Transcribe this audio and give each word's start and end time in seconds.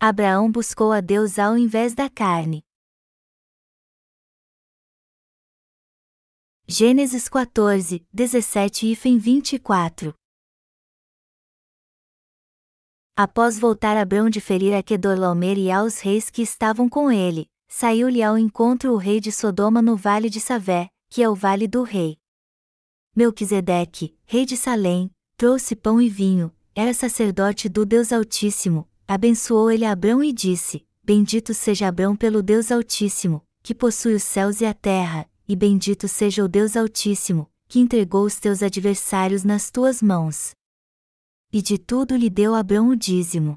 Abraão 0.00 0.48
buscou 0.48 0.92
a 0.92 1.00
Deus 1.00 1.40
ao 1.40 1.58
invés 1.58 1.92
da 1.92 2.08
carne. 2.08 2.62
Gênesis 6.68 7.28
14, 7.28 8.06
17 8.12 8.86
e 8.86 8.94
24 8.94 10.14
Após 13.16 13.58
voltar 13.58 13.96
Abrão 13.96 14.30
de 14.30 14.40
ferir 14.40 14.72
a 14.72 14.84
Kedorlaomer 14.84 15.58
e 15.58 15.68
aos 15.68 15.98
reis 15.98 16.30
que 16.30 16.42
estavam 16.42 16.88
com 16.88 17.10
ele, 17.10 17.50
saiu-lhe 17.66 18.22
ao 18.22 18.38
encontro 18.38 18.92
o 18.92 18.96
rei 18.96 19.18
de 19.18 19.32
Sodoma 19.32 19.82
no 19.82 19.96
vale 19.96 20.30
de 20.30 20.40
Savé, 20.40 20.88
que 21.10 21.24
é 21.24 21.28
o 21.28 21.34
vale 21.34 21.66
do 21.66 21.82
rei. 21.82 22.16
Melquisedeque, 23.16 24.16
rei 24.24 24.46
de 24.46 24.56
Salém, 24.56 25.10
trouxe 25.36 25.74
pão 25.74 26.00
e 26.00 26.08
vinho, 26.08 26.54
era 26.72 26.94
sacerdote 26.94 27.68
do 27.68 27.84
Deus 27.84 28.12
Altíssimo, 28.12 28.88
abençoou 29.08 29.70
ele 29.70 29.86
Abrão 29.86 30.22
e 30.22 30.32
disse: 30.32 30.86
Bendito 31.02 31.54
seja 31.54 31.88
Abrão 31.88 32.14
pelo 32.14 32.42
Deus 32.42 32.70
Altíssimo, 32.70 33.42
que 33.62 33.74
possui 33.74 34.14
os 34.14 34.22
céus 34.22 34.60
e 34.60 34.66
a 34.66 34.74
terra, 34.74 35.28
e 35.48 35.56
bendito 35.56 36.06
seja 36.06 36.44
o 36.44 36.48
Deus 36.48 36.76
Altíssimo, 36.76 37.50
que 37.66 37.80
entregou 37.80 38.24
os 38.24 38.38
teus 38.38 38.62
adversários 38.62 39.42
nas 39.42 39.70
tuas 39.70 40.02
mãos. 40.02 40.52
E 41.50 41.62
de 41.62 41.78
tudo 41.78 42.14
lhe 42.14 42.28
deu 42.28 42.54
Abrão 42.54 42.90
o 42.90 42.96
dízimo. 42.96 43.56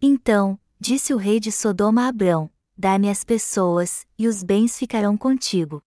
Então, 0.00 0.58
disse 0.78 1.12
o 1.12 1.16
rei 1.16 1.40
de 1.40 1.50
Sodoma 1.50 2.02
a 2.04 2.08
Abrão: 2.08 2.48
Dá-me 2.78 3.10
as 3.10 3.24
pessoas, 3.24 4.06
e 4.16 4.28
os 4.28 4.44
bens 4.44 4.78
ficarão 4.78 5.16
contigo. 5.16 5.82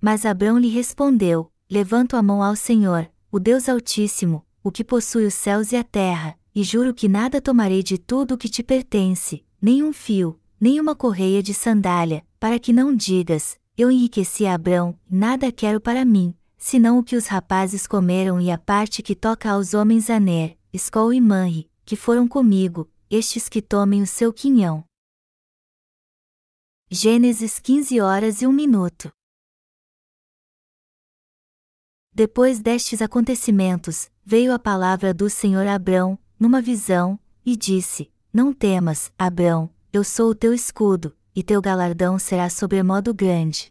Mas 0.00 0.24
Abrão 0.24 0.58
lhe 0.58 0.68
respondeu: 0.68 1.52
Levanto 1.70 2.16
a 2.16 2.22
mão 2.22 2.42
ao 2.42 2.56
Senhor, 2.56 3.10
o 3.30 3.38
Deus 3.38 3.68
Altíssimo, 3.68 4.46
o 4.64 4.70
que 4.70 4.82
possui 4.82 5.26
os 5.26 5.34
céus 5.34 5.72
e 5.72 5.76
a 5.76 5.84
terra, 5.84 6.38
e 6.56 6.64
juro 6.64 6.94
que 6.94 7.06
nada 7.06 7.38
tomarei 7.38 7.82
de 7.82 7.98
tudo 7.98 8.32
o 8.32 8.38
que 8.38 8.48
te 8.48 8.62
pertence, 8.62 9.44
nem 9.60 9.82
um 9.82 9.92
fio, 9.92 10.40
nem 10.58 10.80
uma 10.80 10.96
correia 10.96 11.42
de 11.42 11.52
sandália, 11.52 12.26
para 12.40 12.58
que 12.58 12.72
não 12.72 12.96
digas: 12.96 13.60
Eu 13.76 13.90
enriqueci 13.90 14.46
a 14.46 14.54
Abrão, 14.54 14.98
nada 15.08 15.52
quero 15.52 15.78
para 15.78 16.02
mim, 16.02 16.34
senão 16.56 16.98
o 16.98 17.04
que 17.04 17.14
os 17.14 17.26
rapazes 17.26 17.86
comeram 17.86 18.40
e 18.40 18.50
a 18.50 18.56
parte 18.56 19.02
que 19.02 19.14
toca 19.14 19.50
aos 19.50 19.74
homens 19.74 20.08
Aner, 20.08 20.56
Escol 20.72 21.12
e 21.12 21.20
Manri, 21.20 21.70
que 21.84 21.94
foram 21.94 22.26
comigo, 22.26 22.90
estes 23.10 23.50
que 23.50 23.60
tomem 23.60 24.00
o 24.00 24.06
seu 24.06 24.32
quinhão. 24.32 24.82
Gênesis 26.90 27.58
15 27.58 28.00
horas 28.00 28.40
e 28.40 28.46
1 28.46 28.52
minuto. 28.52 29.12
Depois 32.14 32.60
destes 32.60 33.02
acontecimentos, 33.02 34.10
veio 34.24 34.54
a 34.54 34.58
palavra 34.58 35.12
do 35.12 35.28
Senhor 35.28 35.66
Abrão, 35.66 36.18
numa 36.38 36.60
visão, 36.60 37.18
e 37.44 37.56
disse: 37.56 38.10
Não 38.32 38.52
temas, 38.52 39.12
Abrão, 39.18 39.70
eu 39.92 40.04
sou 40.04 40.30
o 40.30 40.34
teu 40.34 40.52
escudo, 40.52 41.16
e 41.34 41.42
teu 41.42 41.60
galardão 41.60 42.18
será 42.18 42.48
sobremodo 42.50 43.14
grande. 43.14 43.70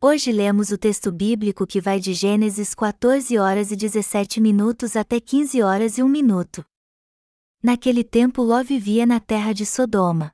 Hoje 0.00 0.30
lemos 0.30 0.70
o 0.70 0.76
texto 0.76 1.10
bíblico 1.10 1.66
que 1.66 1.80
vai 1.80 1.98
de 1.98 2.12
Gênesis 2.12 2.74
14 2.74 3.38
horas 3.38 3.70
e 3.70 3.76
17 3.76 4.38
minutos 4.38 4.96
até 4.96 5.18
15 5.18 5.62
horas 5.62 5.96
e 5.96 6.02
1 6.02 6.08
minuto. 6.08 6.62
Naquele 7.62 8.04
tempo 8.04 8.42
Ló 8.42 8.62
vivia 8.62 9.06
na 9.06 9.18
terra 9.18 9.54
de 9.54 9.64
Sodoma. 9.64 10.30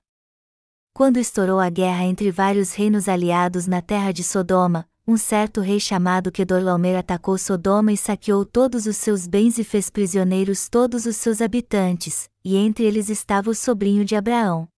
Quando 0.92 1.18
estourou 1.18 1.60
a 1.60 1.70
guerra 1.70 2.02
entre 2.02 2.32
vários 2.32 2.72
reinos 2.72 3.08
aliados 3.08 3.68
na 3.68 3.80
terra 3.80 4.10
de 4.10 4.24
Sodoma, 4.24 4.89
um 5.10 5.16
certo 5.16 5.60
rei 5.60 5.80
chamado 5.80 6.30
Kedorlaomer 6.30 6.96
atacou 6.96 7.36
Sodoma 7.36 7.92
e 7.92 7.96
saqueou 7.96 8.44
todos 8.44 8.86
os 8.86 8.96
seus 8.96 9.26
bens 9.26 9.58
e 9.58 9.64
fez 9.64 9.90
prisioneiros 9.90 10.68
todos 10.68 11.04
os 11.04 11.16
seus 11.16 11.40
habitantes, 11.40 12.30
e 12.44 12.56
entre 12.56 12.84
eles 12.84 13.08
estava 13.08 13.50
o 13.50 13.54
sobrinho 13.54 14.04
de 14.04 14.14
Abraão, 14.14 14.68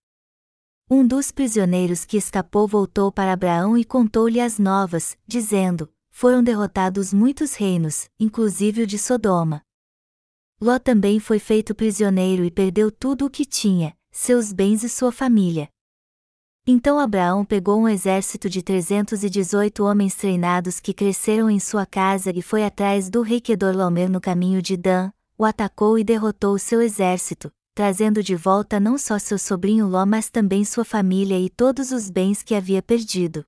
um 0.94 1.06
dos 1.06 1.30
prisioneiros 1.30 2.05
que 2.05 2.19
escapou 2.19 2.69
voltou 2.69 3.10
para 3.10 3.32
Abraão 3.32 3.78
e 3.78 3.84
contou-lhe 3.84 4.38
as 4.38 4.59
novas, 4.59 5.16
dizendo: 5.26 5.91
Foram 6.10 6.42
derrotados 6.42 7.15
muitos 7.15 7.54
reinos, 7.54 8.10
inclusive 8.21 8.82
o 8.82 8.87
de 8.87 8.98
Sodoma. 8.98 9.62
Ló 10.60 10.78
também 10.78 11.19
foi 11.19 11.38
feito 11.38 11.75
prisioneiro 11.75 12.44
e 12.44 12.50
perdeu 12.50 12.91
tudo 12.91 13.25
o 13.25 13.31
que 13.31 13.47
tinha, 13.47 13.97
seus 14.10 14.53
bens 14.53 14.84
e 14.84 14.88
sua 14.91 15.10
família. 15.10 15.69
Então 16.65 17.00
Abraão 17.00 17.45
pegou 17.45 17.81
um 17.81 17.89
exército 17.89 18.49
de 18.49 18.62
318 18.62 19.83
homens 19.84 20.15
treinados 20.15 20.78
que 20.78 20.95
cresceram 20.95 21.50
em 21.50 21.59
sua 21.59 21.84
casa 21.84 22.31
e 22.33 22.41
foi 22.41 22.62
atrás 22.62 23.11
do 23.11 23.21
rei 23.21 23.41
Kedorlaomer 23.41 24.09
no 24.09 24.21
caminho 24.21 24.62
de 24.62 24.77
Dan, 24.77 25.11
o 25.37 25.45
atacou 25.45 25.99
e 25.99 26.05
derrotou 26.05 26.55
o 26.55 26.61
seu 26.61 26.81
exército, 26.81 27.51
trazendo 27.75 28.22
de 28.22 28.37
volta 28.37 28.78
não 28.78 28.97
só 28.97 29.19
seu 29.19 29.41
sobrinho 29.41 29.89
Ló, 29.89 30.06
mas 30.06 30.31
também 30.31 30.65
sua 30.65 30.84
família 30.84 31.37
e 31.37 31.51
todos 31.51 31.91
os 31.91 32.09
bens 32.09 32.45
que 32.45 32.55
havia 32.55 32.81
perdido. 32.81 33.45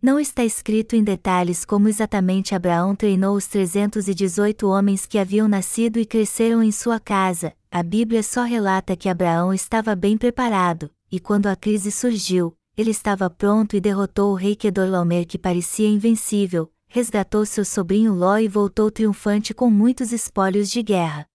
Não 0.00 0.18
está 0.18 0.42
escrito 0.42 0.96
em 0.96 1.04
detalhes 1.04 1.66
como 1.66 1.86
exatamente 1.86 2.54
Abraão 2.54 2.96
treinou 2.96 3.36
os 3.36 3.46
318 3.46 4.66
homens 4.66 5.04
que 5.04 5.18
haviam 5.18 5.46
nascido 5.48 5.98
e 5.98 6.06
cresceram 6.06 6.62
em 6.62 6.72
sua 6.72 6.98
casa, 6.98 7.52
a 7.70 7.82
Bíblia 7.82 8.22
só 8.22 8.42
relata 8.42 8.96
que 8.96 9.06
Abraão 9.06 9.52
estava 9.52 9.94
bem 9.94 10.16
preparado, 10.16 10.90
e 11.10 11.20
quando 11.20 11.46
a 11.46 11.56
crise 11.56 11.90
surgiu, 11.90 12.56
ele 12.76 12.90
estava 12.90 13.30
pronto 13.30 13.74
e 13.74 13.80
derrotou 13.80 14.32
o 14.32 14.34
rei 14.34 14.54
Kedorlaomer 14.54 15.26
que 15.26 15.38
parecia 15.38 15.88
invencível, 15.88 16.70
resgatou 16.88 17.46
seu 17.46 17.64
sobrinho 17.64 18.12
Ló 18.12 18.36
e 18.38 18.48
voltou 18.48 18.90
triunfante 18.90 19.54
com 19.54 19.70
muitos 19.70 20.12
espólios 20.12 20.70
de 20.70 20.82
guerra. 20.82 21.26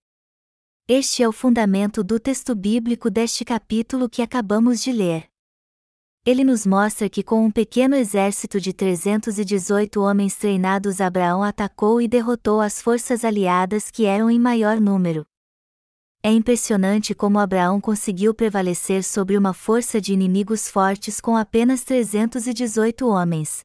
Este 0.87 1.23
é 1.23 1.27
o 1.27 1.31
fundamento 1.31 2.03
do 2.03 2.19
texto 2.19 2.53
bíblico 2.53 3.09
deste 3.09 3.45
capítulo 3.45 4.09
que 4.09 4.21
acabamos 4.21 4.81
de 4.81 4.91
ler. 4.91 5.31
Ele 6.23 6.43
nos 6.43 6.67
mostra 6.67 7.09
que 7.09 7.23
com 7.23 7.43
um 7.43 7.49
pequeno 7.49 7.95
exército 7.95 8.59
de 8.59 8.73
318 8.73 9.99
homens 9.99 10.35
treinados 10.35 11.01
Abraão 11.01 11.41
atacou 11.41 11.99
e 11.99 12.07
derrotou 12.07 12.61
as 12.61 12.79
forças 12.79 13.25
aliadas 13.25 13.89
que 13.89 14.05
eram 14.05 14.29
em 14.29 14.37
maior 14.37 14.79
número. 14.79 15.25
É 16.23 16.31
impressionante 16.31 17.15
como 17.15 17.39
Abraão 17.39 17.81
conseguiu 17.81 18.31
prevalecer 18.31 19.03
sobre 19.03 19.35
uma 19.35 19.53
força 19.53 19.99
de 19.99 20.13
inimigos 20.13 20.69
fortes 20.69 21.19
com 21.19 21.35
apenas 21.35 21.83
318 21.83 23.07
homens. 23.07 23.61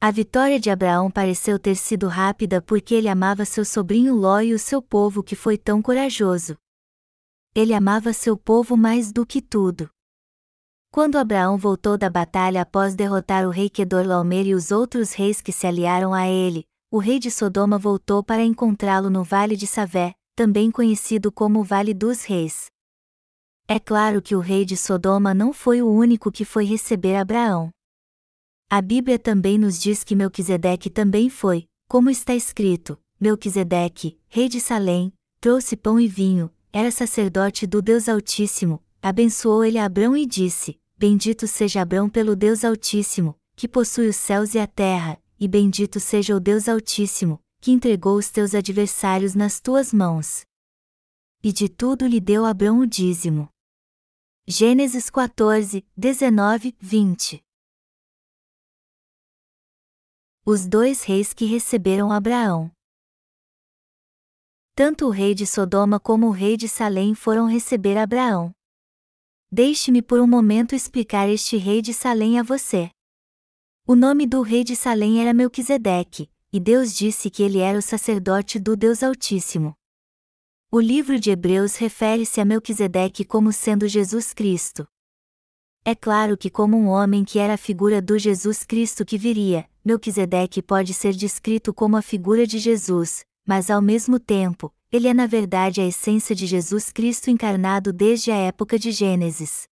A 0.00 0.10
vitória 0.10 0.58
de 0.58 0.70
Abraão 0.70 1.10
pareceu 1.10 1.58
ter 1.58 1.74
sido 1.74 2.08
rápida 2.08 2.62
porque 2.62 2.94
ele 2.94 3.08
amava 3.08 3.44
seu 3.44 3.62
sobrinho 3.62 4.14
Ló 4.14 4.40
e 4.40 4.54
o 4.54 4.58
seu 4.58 4.80
povo 4.80 5.22
que 5.22 5.36
foi 5.36 5.58
tão 5.58 5.82
corajoso. 5.82 6.56
Ele 7.54 7.74
amava 7.74 8.14
seu 8.14 8.38
povo 8.38 8.74
mais 8.74 9.12
do 9.12 9.26
que 9.26 9.42
tudo. 9.42 9.90
Quando 10.90 11.18
Abraão 11.18 11.58
voltou 11.58 11.98
da 11.98 12.08
batalha 12.08 12.62
após 12.62 12.94
derrotar 12.94 13.46
o 13.46 13.50
rei 13.50 13.68
Kedorlaomer 13.68 14.46
e 14.46 14.54
os 14.54 14.70
outros 14.70 15.12
reis 15.12 15.42
que 15.42 15.52
se 15.52 15.66
aliaram 15.66 16.14
a 16.14 16.26
ele, 16.26 16.64
o 16.90 16.98
rei 16.98 17.18
de 17.18 17.30
Sodoma 17.30 17.76
voltou 17.76 18.24
para 18.24 18.42
encontrá-lo 18.42 19.10
no 19.10 19.22
Vale 19.22 19.56
de 19.56 19.66
Savé, 19.66 20.14
também 20.40 20.70
conhecido 20.70 21.30
como 21.30 21.62
Vale 21.62 21.92
dos 21.92 22.24
Reis. 22.24 22.70
É 23.68 23.78
claro 23.78 24.22
que 24.22 24.34
o 24.34 24.40
rei 24.40 24.64
de 24.64 24.74
Sodoma 24.74 25.34
não 25.34 25.52
foi 25.52 25.82
o 25.82 25.86
único 25.90 26.32
que 26.32 26.46
foi 26.46 26.64
receber 26.64 27.16
Abraão. 27.16 27.68
A 28.70 28.80
Bíblia 28.80 29.18
também 29.18 29.58
nos 29.58 29.78
diz 29.78 30.02
que 30.02 30.16
Melquisedeque 30.16 30.88
também 30.88 31.28
foi, 31.28 31.66
como 31.86 32.08
está 32.08 32.34
escrito: 32.34 32.98
Melquisedeque, 33.20 34.18
rei 34.28 34.48
de 34.48 34.62
Salém, 34.62 35.12
trouxe 35.42 35.76
pão 35.76 36.00
e 36.00 36.08
vinho, 36.08 36.50
era 36.72 36.90
sacerdote 36.90 37.66
do 37.66 37.82
Deus 37.82 38.08
Altíssimo, 38.08 38.82
abençoou 39.02 39.62
ele 39.62 39.76
Abrão 39.76 40.16
e 40.16 40.24
disse: 40.24 40.80
Bendito 40.96 41.46
seja 41.46 41.82
Abrão 41.82 42.08
pelo 42.08 42.34
Deus 42.34 42.64
Altíssimo, 42.64 43.36
que 43.54 43.68
possui 43.68 44.08
os 44.08 44.16
céus 44.16 44.54
e 44.54 44.58
a 44.58 44.66
terra, 44.66 45.20
e 45.38 45.46
bendito 45.46 46.00
seja 46.00 46.34
o 46.34 46.40
Deus 46.40 46.66
Altíssimo, 46.66 47.38
que 47.60 47.70
entregou 47.70 48.16
os 48.16 48.30
teus 48.30 48.54
adversários 48.54 49.34
nas 49.34 49.60
tuas 49.60 49.92
mãos. 49.92 50.44
E 51.42 51.52
de 51.52 51.68
tudo 51.68 52.06
lhe 52.06 52.20
deu 52.20 52.44
Abrão 52.44 52.80
o 52.80 52.86
dízimo. 52.86 53.48
Gênesis 54.46 55.10
14, 55.10 55.86
19, 55.96 56.74
20 56.80 57.44
os 60.44 60.66
dois 60.66 61.04
reis 61.04 61.32
que 61.32 61.44
receberam 61.44 62.10
Abraão. 62.10 62.72
Tanto 64.74 65.06
o 65.06 65.10
rei 65.10 65.34
de 65.34 65.46
Sodoma 65.46 66.00
como 66.00 66.28
o 66.28 66.30
rei 66.30 66.56
de 66.56 66.66
Salém 66.66 67.14
foram 67.14 67.46
receber 67.46 67.98
Abraão. 67.98 68.52
Deixe-me 69.52 70.00
por 70.00 70.18
um 70.18 70.26
momento 70.26 70.74
explicar 70.74 71.28
este 71.28 71.56
rei 71.56 71.82
de 71.82 71.92
Salém 71.92 72.38
a 72.38 72.42
você. 72.42 72.90
O 73.86 73.94
nome 73.94 74.26
do 74.26 74.40
rei 74.40 74.64
de 74.64 74.74
Salém 74.74 75.20
era 75.20 75.34
Melquisedeque, 75.34 76.29
e 76.52 76.58
Deus 76.58 76.94
disse 76.94 77.30
que 77.30 77.42
ele 77.42 77.58
era 77.58 77.78
o 77.78 77.82
sacerdote 77.82 78.58
do 78.58 78.76
Deus 78.76 79.02
Altíssimo. 79.02 79.74
O 80.70 80.80
livro 80.80 81.18
de 81.18 81.30
Hebreus 81.30 81.76
refere-se 81.76 82.40
a 82.40 82.44
Melquisedeque 82.44 83.24
como 83.24 83.52
sendo 83.52 83.88
Jesus 83.88 84.32
Cristo. 84.32 84.86
É 85.84 85.94
claro 85.94 86.36
que, 86.36 86.50
como 86.50 86.76
um 86.76 86.88
homem 86.88 87.24
que 87.24 87.38
era 87.38 87.54
a 87.54 87.58
figura 87.58 88.02
do 88.02 88.18
Jesus 88.18 88.64
Cristo 88.64 89.04
que 89.04 89.16
viria, 89.16 89.68
Melquisedeque 89.84 90.62
pode 90.62 90.92
ser 90.92 91.14
descrito 91.14 91.72
como 91.72 91.96
a 91.96 92.02
figura 92.02 92.46
de 92.46 92.58
Jesus, 92.58 93.24
mas 93.46 93.70
ao 93.70 93.80
mesmo 93.80 94.20
tempo, 94.20 94.72
ele 94.92 95.08
é 95.08 95.14
na 95.14 95.26
verdade 95.26 95.80
a 95.80 95.86
essência 95.86 96.34
de 96.34 96.46
Jesus 96.46 96.92
Cristo 96.92 97.30
encarnado 97.30 97.92
desde 97.92 98.30
a 98.30 98.36
época 98.36 98.78
de 98.78 98.90
Gênesis. 98.90 99.68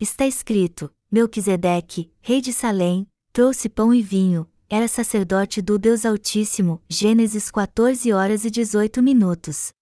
Está 0.00 0.26
escrito: 0.26 0.90
Melquisedeque, 1.10 2.12
rei 2.20 2.40
de 2.40 2.52
Salém, 2.52 3.06
trouxe 3.32 3.68
pão 3.68 3.94
e 3.94 4.02
vinho, 4.02 4.50
era 4.68 4.88
sacerdote 4.88 5.60
do 5.60 5.78
Deus 5.78 6.06
Altíssimo. 6.06 6.80
Gênesis 6.88 7.50
14 7.50 8.12
horas 8.12 8.44
e 8.44 8.50
18 8.50 9.02
minutos. 9.02 9.72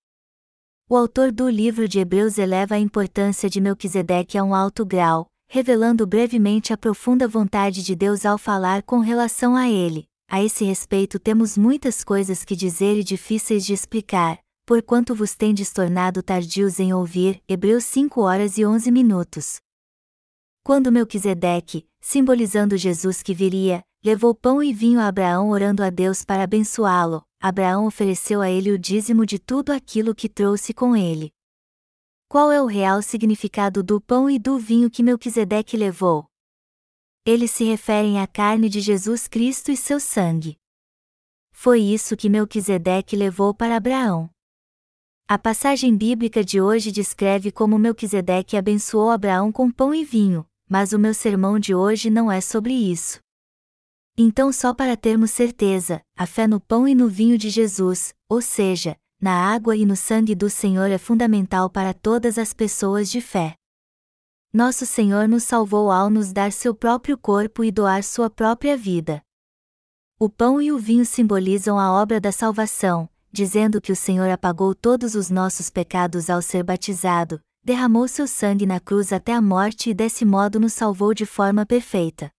O 0.88 0.96
autor 0.96 1.32
do 1.32 1.48
livro 1.48 1.88
de 1.88 1.98
Hebreus 1.98 2.36
eleva 2.36 2.74
a 2.74 2.78
importância 2.78 3.48
de 3.48 3.60
Melquisedeque 3.60 4.36
a 4.36 4.44
um 4.44 4.54
alto 4.54 4.84
grau, 4.84 5.26
revelando 5.48 6.06
brevemente 6.06 6.72
a 6.72 6.76
profunda 6.76 7.26
vontade 7.28 7.82
de 7.82 7.94
Deus 7.94 8.26
ao 8.26 8.36
falar 8.36 8.82
com 8.82 8.98
relação 8.98 9.56
a 9.56 9.68
ele. 9.70 10.06
A 10.28 10.42
esse 10.42 10.64
respeito 10.64 11.18
temos 11.18 11.56
muitas 11.56 12.02
coisas 12.02 12.44
que 12.44 12.56
dizer 12.56 12.98
e 12.98 13.04
difíceis 13.04 13.64
de 13.64 13.72
explicar, 13.72 14.38
porquanto 14.66 15.14
vos 15.14 15.34
tendes 15.34 15.72
tornado 15.72 16.22
tardios 16.22 16.80
em 16.80 16.92
ouvir. 16.92 17.40
Hebreus 17.48 17.84
5 17.84 18.20
horas 18.20 18.58
e 18.58 18.64
11 18.66 18.90
minutos. 18.90 19.56
Quando 20.64 20.92
Melquisedeque, 20.92 21.86
simbolizando 22.00 22.76
Jesus 22.76 23.22
que 23.22 23.34
viria, 23.34 23.82
levou 24.04 24.34
pão 24.34 24.62
e 24.62 24.72
vinho 24.72 24.98
a 24.98 25.06
Abraão 25.06 25.50
orando 25.50 25.82
a 25.82 25.88
Deus 25.88 26.24
para 26.24 26.42
abençoá-lo, 26.42 27.24
Abraão 27.40 27.86
ofereceu 27.86 28.40
a 28.40 28.50
ele 28.50 28.72
o 28.72 28.78
dízimo 28.78 29.24
de 29.24 29.38
tudo 29.38 29.70
aquilo 29.70 30.14
que 30.14 30.28
trouxe 30.28 30.74
com 30.74 30.96
ele. 30.96 31.32
Qual 32.28 32.50
é 32.50 32.60
o 32.60 32.66
real 32.66 33.00
significado 33.00 33.82
do 33.82 34.00
pão 34.00 34.28
e 34.28 34.38
do 34.38 34.58
vinho 34.58 34.90
que 34.90 35.02
Melquisedeque 35.02 35.76
levou? 35.76 36.26
Eles 37.24 37.52
se 37.52 37.62
referem 37.62 38.20
à 38.20 38.26
carne 38.26 38.68
de 38.68 38.80
Jesus 38.80 39.28
Cristo 39.28 39.70
e 39.70 39.76
seu 39.76 40.00
sangue. 40.00 40.56
Foi 41.52 41.80
isso 41.80 42.16
que 42.16 42.28
Melquisedeque 42.28 43.14
levou 43.14 43.54
para 43.54 43.76
Abraão. 43.76 44.28
A 45.28 45.38
passagem 45.38 45.96
bíblica 45.96 46.44
de 46.44 46.60
hoje 46.60 46.90
descreve 46.90 47.52
como 47.52 47.78
Melquisedeque 47.78 48.56
abençoou 48.56 49.10
Abraão 49.10 49.52
com 49.52 49.70
pão 49.70 49.94
e 49.94 50.04
vinho, 50.04 50.44
mas 50.68 50.92
o 50.92 50.98
meu 50.98 51.14
sermão 51.14 51.58
de 51.60 51.72
hoje 51.74 52.10
não 52.10 52.32
é 52.32 52.40
sobre 52.40 52.72
isso. 52.72 53.20
Então, 54.16 54.52
só 54.52 54.74
para 54.74 54.96
termos 54.96 55.30
certeza, 55.30 56.02
a 56.16 56.26
fé 56.26 56.46
no 56.46 56.60
pão 56.60 56.86
e 56.86 56.94
no 56.94 57.08
vinho 57.08 57.38
de 57.38 57.48
Jesus, 57.48 58.14
ou 58.28 58.42
seja, 58.42 58.96
na 59.18 59.32
água 59.32 59.74
e 59.74 59.86
no 59.86 59.96
sangue 59.96 60.34
do 60.34 60.50
Senhor 60.50 60.90
é 60.90 60.98
fundamental 60.98 61.70
para 61.70 61.94
todas 61.94 62.36
as 62.36 62.52
pessoas 62.52 63.10
de 63.10 63.20
fé. 63.20 63.54
Nosso 64.52 64.84
Senhor 64.84 65.26
nos 65.26 65.44
salvou 65.44 65.90
ao 65.90 66.10
nos 66.10 66.30
dar 66.30 66.52
seu 66.52 66.74
próprio 66.74 67.16
corpo 67.16 67.64
e 67.64 67.70
doar 67.70 68.02
sua 68.04 68.28
própria 68.28 68.76
vida. 68.76 69.22
O 70.18 70.28
pão 70.28 70.60
e 70.60 70.70
o 70.70 70.78
vinho 70.78 71.06
simbolizam 71.06 71.78
a 71.78 71.90
obra 71.90 72.20
da 72.20 72.30
salvação, 72.30 73.08
dizendo 73.32 73.80
que 73.80 73.90
o 73.90 73.96
Senhor 73.96 74.28
apagou 74.28 74.74
todos 74.74 75.14
os 75.14 75.30
nossos 75.30 75.70
pecados 75.70 76.28
ao 76.28 76.42
ser 76.42 76.62
batizado, 76.62 77.40
derramou 77.64 78.06
seu 78.06 78.26
sangue 78.26 78.66
na 78.66 78.78
cruz 78.78 79.10
até 79.10 79.32
a 79.32 79.40
morte 79.40 79.88
e 79.88 79.94
desse 79.94 80.24
modo 80.24 80.60
nos 80.60 80.74
salvou 80.74 81.14
de 81.14 81.24
forma 81.24 81.64
perfeita. 81.64 82.30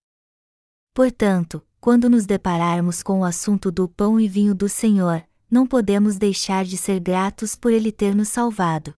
Portanto, 0.94 1.66
quando 1.81 2.07
nos 2.07 2.25
depararmos 2.25 3.01
com 3.01 3.22
o 3.22 3.24
assunto 3.24 3.72
do 3.72 3.90
pão 3.90 4.19
e 4.19 4.28
vinho 4.28 4.54
do 4.54 4.69
Senhor, 4.69 5.24
não 5.50 5.66
podemos 5.66 6.18
deixar 6.18 6.63
de 6.63 6.78
ser 6.78 7.00
gratos 7.00 7.56
por 7.56 7.74
Ele 7.74 7.92
ter 7.92 8.16
nos 8.16 8.30
salvado. 8.30 8.94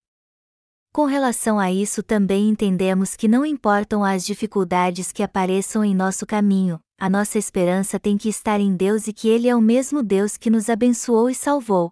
Com 0.91 1.05
relação 1.05 1.57
a 1.57 1.71
isso 1.71 2.03
também 2.03 2.49
entendemos 2.49 3.15
que 3.15 3.27
não 3.27 3.45
importam 3.45 4.03
as 4.03 4.25
dificuldades 4.25 5.11
que 5.11 5.23
apareçam 5.23 5.83
em 5.83 5.95
nosso 5.95 6.25
caminho, 6.25 6.79
a 6.97 7.09
nossa 7.09 7.37
esperança 7.37 7.99
tem 7.99 8.17
que 8.17 8.29
estar 8.29 8.59
em 8.59 8.75
Deus 8.75 9.07
e 9.07 9.13
que 9.13 9.27
Ele 9.27 9.47
é 9.47 9.55
o 9.55 9.61
mesmo 9.61 10.03
Deus 10.03 10.37
que 10.37 10.49
nos 10.49 10.69
abençoou 10.69 11.29
e 11.29 11.35
salvou. 11.35 11.91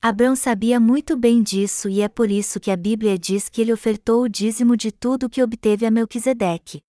Abrão 0.00 0.36
sabia 0.36 0.78
muito 0.78 1.16
bem 1.16 1.42
disso 1.42 1.88
e 1.88 2.02
é 2.02 2.08
por 2.08 2.30
isso 2.30 2.60
que 2.60 2.70
a 2.70 2.76
Bíblia 2.76 3.18
diz 3.18 3.48
que 3.48 3.60
ele 3.60 3.72
ofertou 3.72 4.22
o 4.22 4.28
dízimo 4.28 4.76
de 4.76 4.92
tudo 4.92 5.28
que 5.28 5.42
obteve 5.42 5.84
a 5.84 5.90
Melquisedeque. 5.90 6.82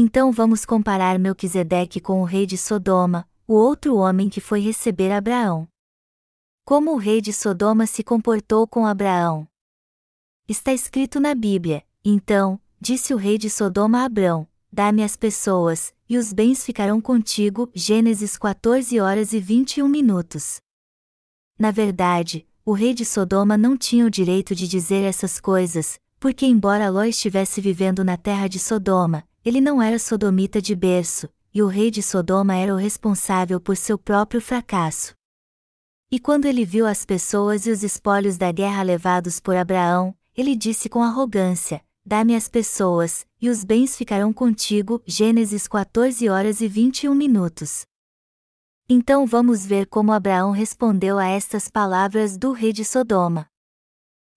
Então 0.00 0.30
vamos 0.30 0.64
comparar 0.64 1.18
Melquisedeque 1.18 2.00
com 2.00 2.22
o 2.22 2.24
rei 2.24 2.46
de 2.46 2.56
Sodoma, 2.56 3.28
o 3.48 3.54
outro 3.54 3.96
homem 3.96 4.28
que 4.28 4.40
foi 4.40 4.60
receber 4.60 5.10
Abraão. 5.10 5.66
Como 6.64 6.92
o 6.92 6.96
rei 6.96 7.20
de 7.20 7.32
Sodoma 7.32 7.84
se 7.84 8.04
comportou 8.04 8.64
com 8.68 8.86
Abraão? 8.86 9.44
Está 10.46 10.72
escrito 10.72 11.18
na 11.18 11.34
Bíblia: 11.34 11.82
Então, 12.04 12.60
disse 12.80 13.12
o 13.12 13.16
rei 13.16 13.36
de 13.36 13.50
Sodoma 13.50 14.02
a 14.02 14.04
Abrão: 14.04 14.46
Dá-me 14.72 15.02
as 15.02 15.16
pessoas, 15.16 15.92
e 16.08 16.16
os 16.16 16.32
bens 16.32 16.64
ficarão 16.64 17.00
contigo. 17.00 17.68
Gênesis 17.74 18.38
14 18.38 19.00
horas 19.00 19.32
e 19.32 19.40
21 19.40 19.88
minutos. 19.88 20.60
Na 21.58 21.72
verdade, 21.72 22.46
o 22.64 22.72
rei 22.72 22.94
de 22.94 23.04
Sodoma 23.04 23.58
não 23.58 23.76
tinha 23.76 24.06
o 24.06 24.10
direito 24.10 24.54
de 24.54 24.68
dizer 24.68 25.02
essas 25.02 25.40
coisas, 25.40 25.98
porque, 26.20 26.46
embora 26.46 26.88
Ló 26.88 27.02
estivesse 27.02 27.60
vivendo 27.60 28.04
na 28.04 28.16
terra 28.16 28.46
de 28.46 28.60
Sodoma, 28.60 29.27
ele 29.48 29.62
não 29.62 29.80
era 29.80 29.98
sodomita 29.98 30.60
de 30.60 30.76
berço, 30.76 31.26
e 31.54 31.62
o 31.62 31.66
rei 31.66 31.90
de 31.90 32.02
Sodoma 32.02 32.54
era 32.54 32.74
o 32.74 32.76
responsável 32.76 33.58
por 33.58 33.78
seu 33.78 33.98
próprio 33.98 34.42
fracasso. 34.42 35.14
E 36.10 36.20
quando 36.20 36.44
ele 36.44 36.66
viu 36.66 36.86
as 36.86 37.06
pessoas 37.06 37.66
e 37.66 37.70
os 37.70 37.82
espólios 37.82 38.36
da 38.36 38.52
guerra 38.52 38.82
levados 38.82 39.40
por 39.40 39.56
Abraão, 39.56 40.14
ele 40.36 40.54
disse 40.54 40.90
com 40.90 41.02
arrogância: 41.02 41.82
Dá-me 42.04 42.36
as 42.36 42.46
pessoas, 42.46 43.26
e 43.40 43.48
os 43.48 43.64
bens 43.64 43.96
ficarão 43.96 44.34
contigo. 44.34 45.02
Gênesis 45.06 45.66
14 45.66 46.28
horas 46.28 46.60
e 46.60 46.68
21 46.68 47.14
minutos. 47.14 47.86
Então 48.86 49.26
vamos 49.26 49.64
ver 49.64 49.86
como 49.86 50.12
Abraão 50.12 50.50
respondeu 50.50 51.18
a 51.18 51.26
estas 51.26 51.68
palavras 51.68 52.36
do 52.36 52.52
rei 52.52 52.72
de 52.72 52.84
Sodoma. 52.84 53.46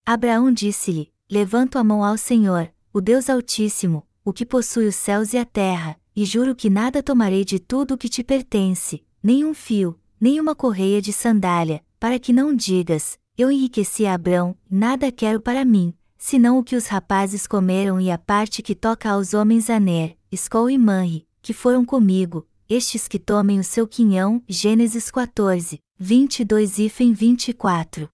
Abraão 0.06 0.54
disse-lhe: 0.54 1.14
Levanto 1.30 1.78
a 1.78 1.84
mão 1.84 2.02
ao 2.02 2.18
Senhor, 2.18 2.74
o 2.94 3.02
Deus 3.02 3.30
Altíssimo, 3.30 4.08
o 4.24 4.32
que 4.32 4.46
possui 4.46 4.88
os 4.88 4.96
céus 4.96 5.34
e 5.34 5.38
a 5.38 5.46
terra, 5.46 6.00
e 6.16 6.26
juro 6.26 6.56
que 6.56 6.70
nada 6.70 7.02
tomarei 7.02 7.44
de 7.44 7.60
tudo 7.60 7.94
o 7.94 7.98
que 7.98 8.10
te 8.10 8.24
pertence, 8.24 9.04
nem 9.24 9.46
um 9.46 9.54
fio, 9.54 10.00
nem 10.20 10.40
uma 10.40 10.56
correia 10.56 11.02
de 11.02 11.12
sandália, 11.12 11.84
para 12.00 12.20
que 12.20 12.34
não 12.34 12.56
digas: 12.56 13.18
Eu 13.38 13.52
enriqueci 13.52 14.06
a 14.06 14.14
Abrão, 14.14 14.56
nada 14.70 15.12
quero 15.12 15.42
para 15.42 15.66
mim, 15.66 15.94
senão 16.18 16.60
o 16.60 16.64
que 16.64 16.76
os 16.76 16.88
rapazes 16.88 17.48
comeram 17.48 18.00
e 18.00 18.12
a 18.12 18.18
parte 18.18 18.62
que 18.62 18.76
toca 18.76 19.10
aos 19.10 19.34
homens 19.34 19.70
Aner, 19.70 20.16
Escol 20.32 20.70
e 20.70 20.78
Manri, 20.78 21.28
que 21.42 21.54
foram 21.54 21.84
comigo, 21.84 22.48
estes 22.70 23.08
que 23.08 23.20
tomem 23.20 23.60
o 23.60 23.64
seu 23.64 23.88
quinhão. 23.88 24.42
Gênesis 24.48 25.10
14, 25.10 25.80
22 25.98 26.80
e 26.80 26.88
24. 26.88 28.08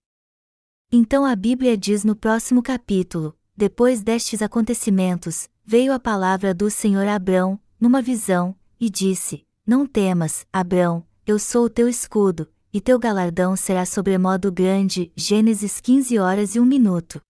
Então 0.91 1.25
a 1.25 1.35
Bíblia 1.35 1.77
diz 1.77 2.03
no 2.03 2.15
próximo 2.15 2.63
capítulo: 2.63 3.37
Depois 3.55 4.01
destes 4.01 4.41
acontecimentos, 4.41 5.49
veio 5.69 5.91
a 5.91 5.99
palavra 5.99 6.53
do 6.53 6.71
Senhor 6.71 7.05
a 7.05 7.15
Abrão, 7.15 7.59
numa 7.77 8.01
visão, 8.01 8.55
e 8.79 8.89
disse: 8.89 9.45
Não 9.65 9.85
temas, 9.85 10.47
Abrão, 10.51 11.05
eu 11.25 11.37
sou 11.37 11.65
o 11.65 11.69
teu 11.69 11.89
escudo, 11.89 12.49
e 12.71 12.79
teu 12.79 12.97
galardão 12.97 13.53
será 13.57 13.85
sobremodo 13.85 14.49
grande. 14.49 15.11
Gênesis 15.13 15.81
15 15.81 16.17
horas 16.19 16.55
e 16.55 16.59
1 16.61 16.65
minuto. 16.65 17.21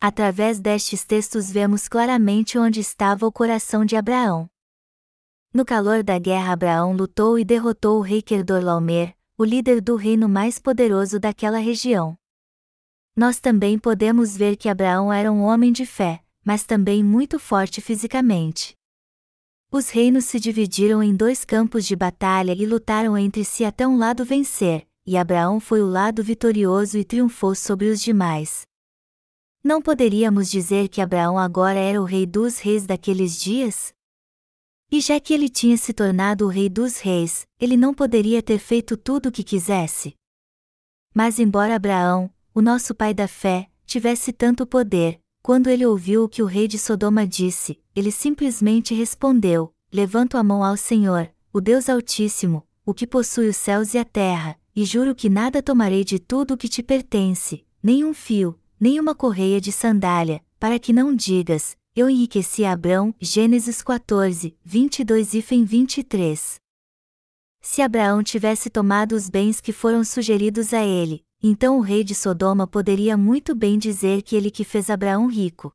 Através 0.00 0.60
destes 0.60 1.04
textos 1.04 1.50
vemos 1.50 1.88
claramente 1.88 2.56
onde 2.56 2.78
estava 2.78 3.26
o 3.26 3.32
coração 3.32 3.84
de 3.84 3.96
Abraão. 3.96 4.48
No 5.52 5.64
calor 5.64 6.04
da 6.04 6.20
guerra 6.20 6.52
Abraão 6.52 6.92
lutou 6.92 7.36
e 7.36 7.44
derrotou 7.44 7.98
o 7.98 8.00
rei 8.00 8.22
Kedorlaomer, 8.22 9.12
o 9.36 9.44
líder 9.44 9.80
do 9.80 9.96
reino 9.96 10.28
mais 10.28 10.60
poderoso 10.60 11.18
daquela 11.18 11.58
região. 11.58 12.16
Nós 13.16 13.40
também 13.40 13.76
podemos 13.76 14.36
ver 14.36 14.56
que 14.56 14.68
Abraão 14.68 15.12
era 15.12 15.32
um 15.32 15.42
homem 15.42 15.72
de 15.72 15.84
fé, 15.84 16.22
mas 16.44 16.64
também 16.64 17.02
muito 17.02 17.38
forte 17.38 17.80
fisicamente. 17.80 18.74
Os 19.72 19.88
reinos 19.88 20.24
se 20.24 20.40
dividiram 20.40 21.02
em 21.02 21.14
dois 21.14 21.44
campos 21.44 21.86
de 21.86 21.94
batalha 21.94 22.52
e 22.52 22.66
lutaram 22.66 23.16
entre 23.16 23.44
si 23.44 23.64
até 23.64 23.86
um 23.86 23.96
lado 23.96 24.24
vencer, 24.24 24.86
e 25.06 25.16
Abraão 25.16 25.60
foi 25.60 25.80
o 25.80 25.86
lado 25.86 26.22
vitorioso 26.22 26.98
e 26.98 27.04
triunfou 27.04 27.54
sobre 27.54 27.88
os 27.88 28.00
demais. 28.00 28.62
Não 29.62 29.80
poderíamos 29.80 30.50
dizer 30.50 30.88
que 30.88 31.00
Abraão 31.00 31.38
agora 31.38 31.78
era 31.78 32.00
o 32.00 32.04
rei 32.04 32.26
dos 32.26 32.58
reis 32.58 32.86
daqueles 32.86 33.38
dias? 33.38 33.92
E 34.90 35.00
já 35.00 35.20
que 35.20 35.32
ele 35.32 35.48
tinha 35.48 35.76
se 35.76 35.92
tornado 35.92 36.46
o 36.46 36.48
rei 36.48 36.68
dos 36.68 36.98
reis, 36.98 37.46
ele 37.60 37.76
não 37.76 37.94
poderia 37.94 38.42
ter 38.42 38.58
feito 38.58 38.96
tudo 38.96 39.28
o 39.28 39.32
que 39.32 39.44
quisesse. 39.44 40.14
Mas, 41.14 41.38
embora 41.38 41.76
Abraão, 41.76 42.32
o 42.54 42.60
nosso 42.60 42.94
pai 42.94 43.14
da 43.14 43.28
fé, 43.28 43.70
tivesse 43.84 44.32
tanto 44.32 44.66
poder, 44.66 45.20
quando 45.42 45.68
ele 45.68 45.86
ouviu 45.86 46.24
o 46.24 46.28
que 46.28 46.42
o 46.42 46.46
rei 46.46 46.68
de 46.68 46.78
Sodoma 46.78 47.26
disse, 47.26 47.80
ele 47.94 48.12
simplesmente 48.12 48.94
respondeu: 48.94 49.72
Levanto 49.92 50.36
a 50.36 50.42
mão 50.42 50.62
ao 50.62 50.76
Senhor, 50.76 51.30
o 51.52 51.60
Deus 51.60 51.88
Altíssimo, 51.88 52.66
o 52.84 52.94
que 52.94 53.06
possui 53.06 53.48
os 53.48 53.56
céus 53.56 53.94
e 53.94 53.98
a 53.98 54.04
terra, 54.04 54.58
e 54.74 54.84
juro 54.84 55.14
que 55.14 55.28
nada 55.28 55.62
tomarei 55.62 56.04
de 56.04 56.18
tudo 56.18 56.54
o 56.54 56.56
que 56.56 56.68
te 56.68 56.82
pertence, 56.82 57.64
nem 57.82 58.04
um 58.04 58.14
fio, 58.14 58.58
nem 58.78 59.00
uma 59.00 59.14
correia 59.14 59.60
de 59.60 59.72
sandália, 59.72 60.42
para 60.58 60.78
que 60.78 60.92
não 60.92 61.14
digas: 61.14 61.76
eu 61.96 62.08
enriqueci 62.08 62.64
Abrão, 62.64 63.14
Gênesis 63.20 63.82
14, 63.82 64.56
22 64.64 65.34
e 65.34 65.40
23. 65.64 66.60
Se 67.62 67.82
Abraão 67.82 68.22
tivesse 68.22 68.70
tomado 68.70 69.12
os 69.12 69.28
bens 69.28 69.60
que 69.60 69.72
foram 69.72 70.04
sugeridos 70.04 70.72
a 70.72 70.84
ele, 70.84 71.24
então 71.42 71.78
o 71.78 71.80
rei 71.80 72.04
de 72.04 72.14
Sodoma 72.14 72.66
poderia 72.66 73.16
muito 73.16 73.54
bem 73.54 73.78
dizer 73.78 74.22
que 74.22 74.36
ele 74.36 74.50
que 74.50 74.64
fez 74.64 74.90
Abraão 74.90 75.26
rico. 75.26 75.72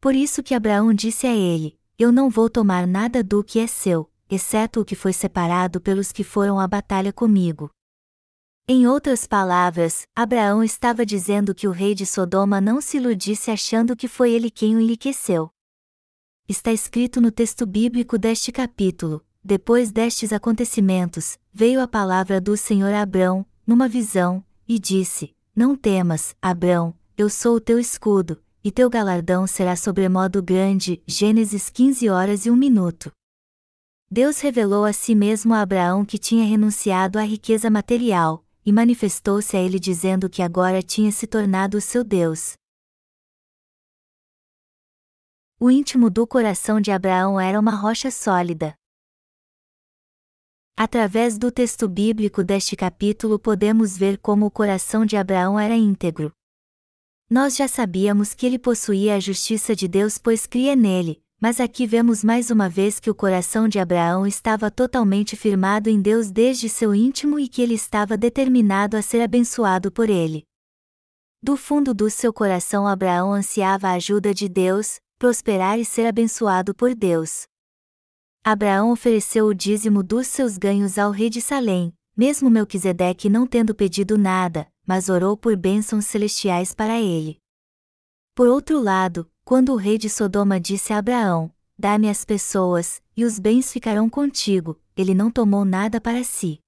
Por 0.00 0.14
isso 0.14 0.42
que 0.42 0.54
Abraão 0.54 0.92
disse 0.92 1.26
a 1.26 1.34
ele: 1.34 1.78
Eu 1.98 2.10
não 2.10 2.30
vou 2.30 2.48
tomar 2.48 2.86
nada 2.86 3.22
do 3.22 3.44
que 3.44 3.58
é 3.58 3.66
seu, 3.66 4.10
exceto 4.28 4.80
o 4.80 4.84
que 4.84 4.94
foi 4.94 5.12
separado 5.12 5.80
pelos 5.80 6.10
que 6.10 6.24
foram 6.24 6.58
à 6.58 6.66
batalha 6.66 7.12
comigo. 7.12 7.70
Em 8.66 8.86
outras 8.86 9.26
palavras, 9.26 10.06
Abraão 10.14 10.62
estava 10.62 11.04
dizendo 11.04 11.54
que 11.54 11.68
o 11.68 11.72
rei 11.72 11.94
de 11.94 12.06
Sodoma 12.06 12.60
não 12.60 12.80
se 12.80 12.96
iludisse 12.96 13.50
achando 13.50 13.96
que 13.96 14.08
foi 14.08 14.32
ele 14.32 14.50
quem 14.50 14.76
o 14.76 14.80
enriqueceu. 14.80 15.50
Está 16.48 16.72
escrito 16.72 17.20
no 17.20 17.30
texto 17.30 17.66
bíblico 17.66 18.16
deste 18.16 18.50
capítulo: 18.50 19.24
Depois 19.44 19.92
destes 19.92 20.32
acontecimentos, 20.32 21.38
veio 21.52 21.80
a 21.80 21.88
palavra 21.88 22.40
do 22.40 22.56
Senhor 22.56 22.92
a 22.92 23.02
Abrão, 23.02 23.44
numa 23.66 23.88
visão, 23.88 24.44
e 24.68 24.78
disse: 24.78 25.34
Não 25.54 25.76
temas, 25.76 26.34
Abrão, 26.40 26.94
eu 27.16 27.28
sou 27.28 27.56
o 27.56 27.60
teu 27.60 27.78
escudo, 27.78 28.42
e 28.64 28.70
teu 28.70 28.88
galardão 28.88 29.46
será 29.46 29.76
sobremodo 29.76 30.42
grande. 30.42 31.02
Gênesis 31.06 31.68
15 31.68 32.08
horas 32.08 32.46
e 32.46 32.50
1 32.50 32.56
minuto. 32.56 33.12
Deus 34.10 34.40
revelou 34.40 34.84
a 34.84 34.92
si 34.92 35.14
mesmo 35.14 35.54
a 35.54 35.62
Abraão 35.62 36.04
que 36.04 36.18
tinha 36.18 36.44
renunciado 36.44 37.18
à 37.18 37.22
riqueza 37.22 37.70
material, 37.70 38.44
e 38.64 38.72
manifestou-se 38.72 39.56
a 39.56 39.60
ele 39.60 39.80
dizendo 39.80 40.28
que 40.28 40.42
agora 40.42 40.82
tinha 40.82 41.10
se 41.10 41.26
tornado 41.26 41.78
o 41.78 41.80
seu 41.80 42.04
Deus. 42.04 42.52
O 45.58 45.70
íntimo 45.70 46.10
do 46.10 46.26
coração 46.26 46.80
de 46.80 46.90
Abraão 46.90 47.38
era 47.40 47.58
uma 47.58 47.70
rocha 47.70 48.10
sólida. 48.10 48.74
Através 50.84 51.38
do 51.38 51.52
texto 51.52 51.88
bíblico 51.88 52.42
deste 52.42 52.74
capítulo 52.74 53.38
podemos 53.38 53.96
ver 53.96 54.18
como 54.18 54.46
o 54.46 54.50
coração 54.50 55.06
de 55.06 55.16
Abraão 55.16 55.56
era 55.56 55.76
íntegro. 55.76 56.32
Nós 57.30 57.54
já 57.54 57.68
sabíamos 57.68 58.34
que 58.34 58.44
ele 58.44 58.58
possuía 58.58 59.14
a 59.14 59.20
justiça 59.20 59.76
de 59.76 59.86
Deus 59.86 60.18
pois 60.18 60.44
cria 60.44 60.74
nele, 60.74 61.22
mas 61.40 61.60
aqui 61.60 61.86
vemos 61.86 62.24
mais 62.24 62.50
uma 62.50 62.68
vez 62.68 62.98
que 62.98 63.08
o 63.08 63.14
coração 63.14 63.68
de 63.68 63.78
Abraão 63.78 64.26
estava 64.26 64.72
totalmente 64.72 65.36
firmado 65.36 65.88
em 65.88 66.02
Deus 66.02 66.32
desde 66.32 66.68
seu 66.68 66.92
íntimo 66.92 67.38
e 67.38 67.46
que 67.46 67.62
ele 67.62 67.74
estava 67.74 68.16
determinado 68.16 68.96
a 68.96 69.02
ser 69.02 69.22
abençoado 69.22 69.92
por 69.92 70.10
ele. 70.10 70.42
Do 71.40 71.56
fundo 71.56 71.94
do 71.94 72.10
seu 72.10 72.32
coração 72.32 72.88
Abraão 72.88 73.32
ansiava 73.32 73.86
a 73.86 73.92
ajuda 73.92 74.34
de 74.34 74.48
Deus, 74.48 74.98
prosperar 75.16 75.78
e 75.78 75.84
ser 75.84 76.08
abençoado 76.08 76.74
por 76.74 76.92
Deus. 76.92 77.46
Abraão 78.44 78.90
ofereceu 78.90 79.46
o 79.46 79.54
dízimo 79.54 80.02
dos 80.02 80.26
seus 80.26 80.58
ganhos 80.58 80.98
ao 80.98 81.12
rei 81.12 81.30
de 81.30 81.40
Salém, 81.40 81.94
mesmo 82.16 82.50
Melquisedeque 82.50 83.28
não 83.28 83.46
tendo 83.46 83.72
pedido 83.72 84.18
nada, 84.18 84.66
mas 84.84 85.08
orou 85.08 85.36
por 85.36 85.56
bênçãos 85.56 86.06
celestiais 86.06 86.74
para 86.74 87.00
ele. 87.00 87.38
Por 88.34 88.48
outro 88.48 88.80
lado, 88.82 89.30
quando 89.44 89.72
o 89.72 89.76
rei 89.76 89.96
de 89.96 90.10
Sodoma 90.10 90.58
disse 90.58 90.92
a 90.92 90.98
Abraão: 90.98 91.52
Dá-me 91.78 92.10
as 92.10 92.24
pessoas, 92.24 93.00
e 93.16 93.24
os 93.24 93.38
bens 93.38 93.72
ficarão 93.72 94.10
contigo, 94.10 94.76
ele 94.96 95.14
não 95.14 95.30
tomou 95.30 95.64
nada 95.64 96.00
para 96.00 96.24
si. 96.24 96.58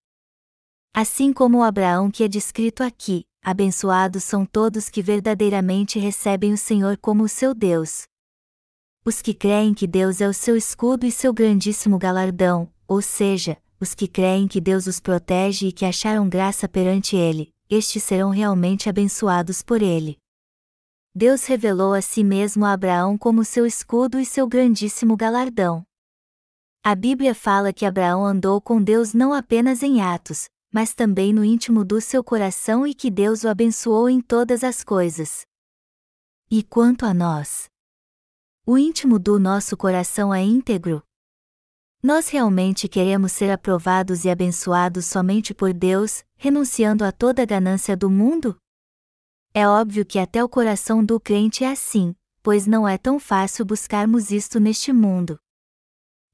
Assim 0.94 1.32
como 1.32 1.58
o 1.58 1.62
Abraão 1.64 2.08
que 2.08 2.22
é 2.22 2.28
descrito 2.28 2.84
aqui, 2.84 3.24
abençoados 3.42 4.22
são 4.22 4.46
todos 4.46 4.88
que 4.88 5.02
verdadeiramente 5.02 5.98
recebem 5.98 6.52
o 6.52 6.56
Senhor 6.56 6.96
como 6.98 7.24
o 7.24 7.28
seu 7.28 7.52
Deus, 7.52 8.04
os 9.04 9.20
que 9.20 9.34
creem 9.34 9.74
que 9.74 9.86
Deus 9.86 10.22
é 10.22 10.28
o 10.28 10.32
seu 10.32 10.56
escudo 10.56 11.04
e 11.04 11.12
seu 11.12 11.32
grandíssimo 11.34 11.98
galardão, 11.98 12.72
ou 12.88 13.02
seja, 13.02 13.58
os 13.78 13.94
que 13.94 14.08
creem 14.08 14.48
que 14.48 14.62
Deus 14.62 14.86
os 14.86 14.98
protege 14.98 15.68
e 15.68 15.72
que 15.72 15.84
acharam 15.84 16.26
graça 16.26 16.66
perante 16.66 17.14
Ele, 17.14 17.52
estes 17.68 18.02
serão 18.02 18.30
realmente 18.30 18.88
abençoados 18.88 19.60
por 19.60 19.82
Ele. 19.82 20.16
Deus 21.14 21.44
revelou 21.44 21.92
a 21.92 22.00
si 22.00 22.24
mesmo 22.24 22.64
a 22.64 22.72
Abraão 22.72 23.18
como 23.18 23.44
seu 23.44 23.66
escudo 23.66 24.18
e 24.18 24.24
seu 24.24 24.48
grandíssimo 24.48 25.16
galardão. 25.16 25.84
A 26.82 26.94
Bíblia 26.94 27.34
fala 27.34 27.74
que 27.74 27.84
Abraão 27.84 28.24
andou 28.24 28.58
com 28.58 28.82
Deus 28.82 29.12
não 29.12 29.34
apenas 29.34 29.82
em 29.82 30.00
atos, 30.00 30.48
mas 30.72 30.94
também 30.94 31.32
no 31.32 31.44
íntimo 31.44 31.84
do 31.84 32.00
seu 32.00 32.24
coração 32.24 32.86
e 32.86 32.94
que 32.94 33.10
Deus 33.10 33.44
o 33.44 33.48
abençoou 33.48 34.08
em 34.08 34.20
todas 34.20 34.64
as 34.64 34.82
coisas. 34.82 35.42
E 36.50 36.62
quanto 36.62 37.04
a 37.04 37.12
nós? 37.12 37.73
O 38.66 38.78
íntimo 38.78 39.18
do 39.18 39.38
nosso 39.38 39.76
coração 39.76 40.32
é 40.32 40.42
íntegro? 40.42 41.02
Nós 42.02 42.30
realmente 42.30 42.88
queremos 42.88 43.30
ser 43.32 43.50
aprovados 43.50 44.24
e 44.24 44.30
abençoados 44.30 45.04
somente 45.04 45.52
por 45.52 45.74
Deus, 45.74 46.24
renunciando 46.34 47.04
a 47.04 47.12
toda 47.12 47.42
a 47.42 47.44
ganância 47.44 47.94
do 47.94 48.08
mundo? 48.08 48.56
É 49.52 49.68
óbvio 49.68 50.06
que 50.06 50.18
até 50.18 50.42
o 50.42 50.48
coração 50.48 51.04
do 51.04 51.20
crente 51.20 51.62
é 51.62 51.72
assim, 51.72 52.16
pois 52.42 52.66
não 52.66 52.88
é 52.88 52.96
tão 52.96 53.20
fácil 53.20 53.66
buscarmos 53.66 54.30
isto 54.30 54.58
neste 54.58 54.94
mundo. 54.94 55.38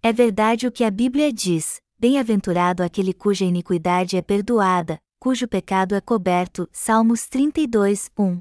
É 0.01 0.13
verdade 0.13 0.69
o 0.69 0.73
que 0.73 0.85
a 0.85 0.91
Bíblia 0.91 1.33
diz: 1.33 1.81
bem-aventurado 1.99 2.85
aquele 2.85 3.13
cuja 3.13 3.45
iniquidade 3.45 4.17
é 4.17 4.23
perdoada, 4.23 5.01
cujo 5.19 5.49
pecado 5.49 5.97
é 5.97 6.01
coberto. 6.01 6.69
Salmos 6.71 7.27
32, 7.27 8.09
1 8.17 8.39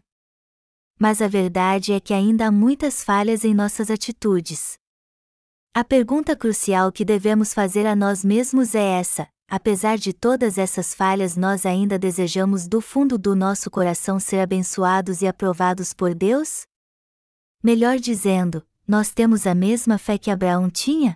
mas 1.00 1.22
a 1.22 1.27
verdade 1.27 1.94
é 1.94 2.00
que 2.00 2.13
ainda 2.13 2.48
há 2.48 2.51
muitas 2.51 3.01
falhas 3.01 3.46
em 3.46 3.53
nossas 3.53 3.89
atitudes. 3.89 4.77
A 5.74 5.84
pergunta 5.84 6.36
crucial 6.36 6.91
que 6.91 7.06
devemos 7.06 7.53
fazer 7.53 7.86
a 7.86 7.96
nós 7.96 8.25
mesmos 8.25 8.75
é 8.75 8.84
essa: 9.00 9.29
apesar 9.50 9.98
de 9.98 10.12
todas 10.12 10.58
essas 10.58 10.94
falhas, 10.94 11.38
nós 11.38 11.65
ainda 11.65 11.98
desejamos 11.98 12.68
do 12.68 12.82
fundo 12.82 13.18
do 13.18 13.34
nosso 13.34 13.72
coração 13.72 14.20
ser 14.20 14.41
abençoados 14.41 15.22
e 15.22 15.27
aprovados 15.27 15.94
por 15.94 16.13
Deus? 16.13 16.63
Melhor 17.63 17.98
dizendo, 17.98 18.65
nós 18.86 19.12
temos 19.12 19.48
a 19.48 19.56
mesma 19.56 19.98
fé 19.98 20.18
que 20.18 20.32
Abraão 20.32 20.70
tinha? 20.70 21.15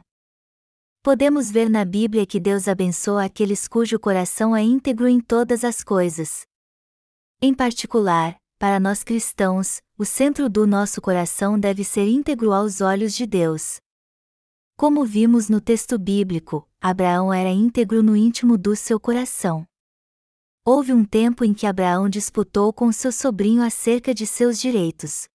Podemos 1.02 1.52
ver 1.52 1.70
na 1.70 1.84
Bíblia 1.84 2.25
que 2.25 2.40
Deus 2.40 2.70
abençoa 2.70 3.25
aqueles 3.25 3.68
cujo 3.68 4.00
coração 4.00 4.56
é 4.56 4.62
íntegro 4.62 5.10
em 5.10 5.20
todas 5.20 5.66
as 5.66 5.84
coisas. 5.84 6.46
Em 7.42 7.54
particular, 7.54 8.38
para 8.63 8.79
nós 8.79 9.03
cristãos, 9.03 9.82
o 9.98 10.05
centro 10.05 10.50
do 10.50 10.65
nosso 10.65 11.01
coração 11.01 11.60
deve 11.60 11.84
ser 11.84 12.08
íntegro 12.08 12.53
aos 12.53 12.79
olhos 12.79 13.13
de 13.13 13.25
Deus. 13.25 13.82
Como 14.77 15.03
vimos 15.03 15.50
no 15.50 15.60
texto 15.60 16.00
bíblico, 16.00 16.65
Abraão 16.79 17.34
era 17.34 17.50
íntegro 17.50 18.01
no 18.01 18.15
íntimo 18.15 18.58
do 18.58 18.74
seu 18.74 18.98
coração. 19.01 19.67
Houve 20.63 20.93
um 20.93 21.03
tempo 21.03 21.43
em 21.43 21.53
que 21.53 21.67
Abraão 21.67 22.08
disputou 22.08 22.72
com 22.72 22.89
seu 22.93 23.12
sobrinho 23.12 23.62
acerca 23.62 24.13
de 24.13 24.25
seus 24.25 24.58
direitos. 24.58 25.27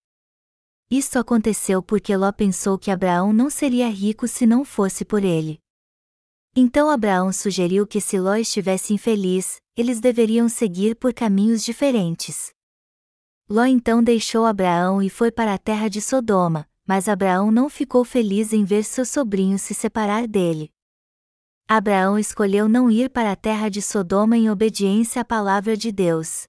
Isto 0.90 1.18
aconteceu 1.18 1.82
porque 1.82 2.16
Ló 2.16 2.32
pensou 2.32 2.78
que 2.78 2.90
Abraão 2.90 3.30
não 3.30 3.50
seria 3.50 3.90
rico 3.90 4.26
se 4.26 4.47
não 4.47 4.64
fosse 4.64 5.04
por 5.04 5.23
ele. 5.23 5.58
Então 6.56 6.88
Abraão 6.88 7.30
sugeriu 7.30 7.87
que 7.87 8.00
se 8.00 8.18
Ló 8.18 8.37
estivesse 8.37 8.94
infeliz, 8.94 9.61
eles 9.76 10.00
deveriam 10.00 10.49
seguir 10.49 10.97
por 10.97 11.12
caminhos 11.12 11.62
diferentes. 11.62 12.56
Ló 13.50 13.64
então 13.64 14.02
deixou 14.02 14.45
Abraão 14.45 15.02
e 15.02 15.09
foi 15.09 15.33
para 15.33 15.55
a 15.55 15.59
terra 15.59 15.88
de 15.88 16.02
Sodoma, 16.02 16.69
mas 16.87 17.09
Abraão 17.09 17.50
não 17.50 17.71
ficou 17.71 18.05
feliz 18.05 18.52
em 18.52 18.62
ver 18.62 18.85
seu 18.85 19.07
sobrinho 19.07 19.59
se 19.59 19.73
separar 19.73 20.28
dele. 20.28 20.71
Abraão 21.67 22.19
escolheu 22.19 22.69
não 22.69 22.90
ir 22.90 23.09
para 23.09 23.33
a 23.33 23.37
terra 23.37 23.71
de 23.71 23.81
Sodoma 23.81 24.37
em 24.37 24.50
obediência 24.50 25.23
à 25.23 25.25
palavra 25.25 25.78
de 25.78 25.90
Deus. 25.90 26.47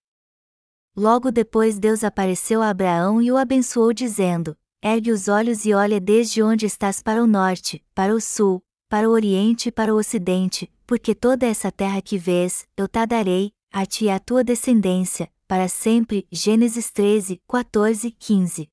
Logo 0.94 1.32
depois 1.32 1.80
Deus 1.80 2.04
apareceu 2.04 2.62
a 2.62 2.70
Abraão 2.70 3.22
e 3.22 3.32
o 3.32 3.38
abençoou 3.38 3.94
dizendo: 3.94 4.58
Ergue 4.84 5.14
os 5.14 5.30
olhos 5.30 5.66
e 5.66 5.74
olha 5.74 6.02
desde 6.02 6.44
onde 6.44 6.66
estás 6.66 7.02
para 7.02 7.24
o 7.24 7.28
norte, 7.28 7.82
para 7.96 8.14
o 8.14 8.20
sul, 8.20 8.62
para 8.90 9.08
o 9.08 9.14
oriente 9.14 9.70
e 9.70 9.72
para 9.72 9.94
o 9.94 9.98
ocidente, 9.98 10.70
porque 10.86 11.16
toda 11.16 11.46
essa 11.46 11.72
terra 11.72 12.02
que 12.02 12.18
vês, 12.18 12.68
eu 12.76 12.90
te 12.90 13.06
darei, 13.06 13.54
a 13.72 13.86
ti 13.86 14.06
e 14.06 14.10
à 14.10 14.20
tua 14.20 14.44
descendência, 14.44 15.30
para 15.50 15.68
sempre. 15.68 16.28
Gênesis 16.32 16.92
13, 16.92 17.42
14, 17.48 18.12
15. 18.12 18.70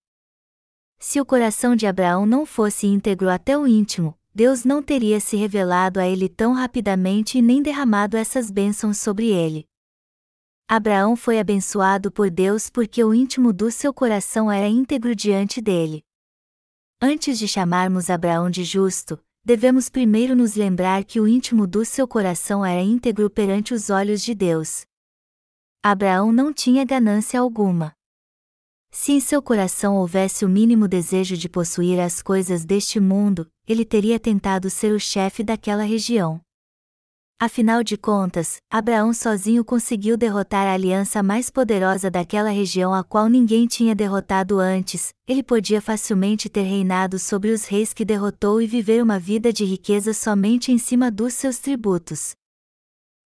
Se 0.99 1.19
o 1.19 1.25
coração 1.25 1.75
de 1.75 1.87
Abraão 1.87 2.27
não 2.27 2.45
fosse 2.45 2.87
íntegro 2.87 3.31
até 3.31 3.57
o 3.57 3.67
íntimo, 3.67 4.15
Deus 4.35 4.63
não 4.63 4.83
teria 4.83 5.19
se 5.19 5.37
revelado 5.37 5.99
a 5.99 6.07
ele 6.07 6.29
tão 6.29 6.53
rapidamente 6.53 7.39
e 7.39 7.43
nem 7.43 7.63
derramado 7.63 8.15
essas 8.15 8.51
bênçãos 8.51 8.99
sobre 8.99 9.31
ele. 9.31 9.67
Abraão 10.69 11.17
foi 11.17 11.39
abençoado 11.39 12.13
por 12.13 12.29
Deus 12.29 12.69
porque 12.69 13.03
o 13.03 13.15
íntimo 13.15 13.55
do 13.55 13.71
seu 13.71 13.95
coração 13.95 14.53
era 14.53 14.69
íntegro 14.69 15.17
diante 15.17 15.63
dele. 15.63 16.05
Antes 17.01 17.39
de 17.39 17.49
chamarmos 17.49 18.11
Abraão 18.11 18.51
de 18.51 18.65
justo, 18.65 19.19
devemos 19.43 19.89
primeiro 19.89 20.37
nos 20.37 20.55
lembrar 20.55 21.05
que 21.05 21.21
o 21.21 21.27
íntimo 21.27 21.67
do 21.67 21.87
seu 21.87 22.07
coração 22.07 22.63
era 22.63 22.83
íntegro 22.83 23.31
perante 23.31 23.73
os 23.73 23.89
olhos 23.89 24.21
de 24.21 24.35
Deus. 24.35 24.85
Abraão 25.89 26.33
não 26.33 26.53
tinha 26.53 26.85
ganância 26.85 27.39
alguma. 27.39 27.93
Se 28.91 29.13
em 29.13 29.21
seu 29.21 29.41
coração 29.41 29.95
houvesse 29.95 30.45
o 30.45 30.49
mínimo 30.49 30.89
desejo 30.89 31.37
de 31.37 31.49
possuir 31.49 32.01
as 32.01 32.21
coisas 32.21 32.65
deste 32.65 32.99
mundo, 32.99 33.49
ele 33.69 33.85
teria 33.85 34.19
tentado 34.19 34.69
ser 34.69 34.93
o 34.93 34.99
chefe 34.99 35.45
daquela 35.45 35.85
região. 35.85 36.41
Afinal 37.39 37.85
de 37.85 37.97
contas, 37.97 38.57
Abraão 38.69 39.15
sozinho 39.15 39.65
conseguiu 39.65 40.17
derrotar 40.17 40.67
a 40.67 40.73
aliança 40.75 41.23
mais 41.23 41.51
poderosa 41.51 42.11
daquela 42.11 42.51
região 42.51 42.93
a 42.93 43.05
qual 43.05 43.29
ninguém 43.29 43.69
tinha 43.69 43.95
derrotado 43.95 44.59
antes, 44.59 45.15
ele 45.25 45.41
podia 45.41 45.81
facilmente 45.81 46.49
ter 46.49 46.63
reinado 46.63 47.17
sobre 47.17 47.53
os 47.53 47.65
reis 47.65 47.93
que 47.93 48.05
derrotou 48.05 48.61
e 48.61 48.67
viver 48.67 49.01
uma 49.01 49.21
vida 49.21 49.53
de 49.53 49.65
riqueza 49.65 50.13
somente 50.13 50.73
em 50.73 50.79
cima 50.79 51.13
dos 51.13 51.35
seus 51.35 51.61
tributos. 51.61 52.35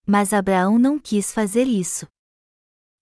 Mas 0.07 0.35
Abraão 0.35 0.79
não 0.79 0.99
quis 0.99 1.33
fazer 1.33 1.65
isso. 1.65 2.07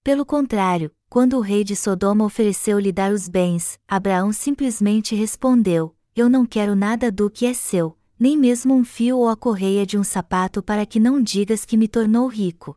Pelo 0.09 0.25
contrário, 0.25 0.91
quando 1.11 1.37
o 1.37 1.43
rei 1.43 1.63
de 1.63 1.77
Sodoma 1.77 2.25
ofereceu-lhe 2.25 2.91
dar 2.91 3.13
os 3.13 3.29
bens, 3.29 3.79
Abraão 3.87 4.33
simplesmente 4.33 5.15
respondeu: 5.15 5.95
Eu 6.17 6.31
não 6.31 6.47
quero 6.47 6.75
nada 6.75 7.13
do 7.13 7.29
que 7.29 7.45
é 7.45 7.53
seu, 7.53 7.95
nem 8.19 8.35
mesmo 8.35 8.75
um 8.75 8.83
fio 8.83 9.19
ou 9.19 9.29
a 9.29 9.37
correia 9.37 9.85
de 9.85 9.99
um 9.99 10.03
sapato 10.03 10.63
para 10.63 10.87
que 10.87 10.99
não 10.99 11.21
digas 11.21 11.67
que 11.67 11.77
me 11.77 11.87
tornou 11.87 12.27
rico. 12.27 12.75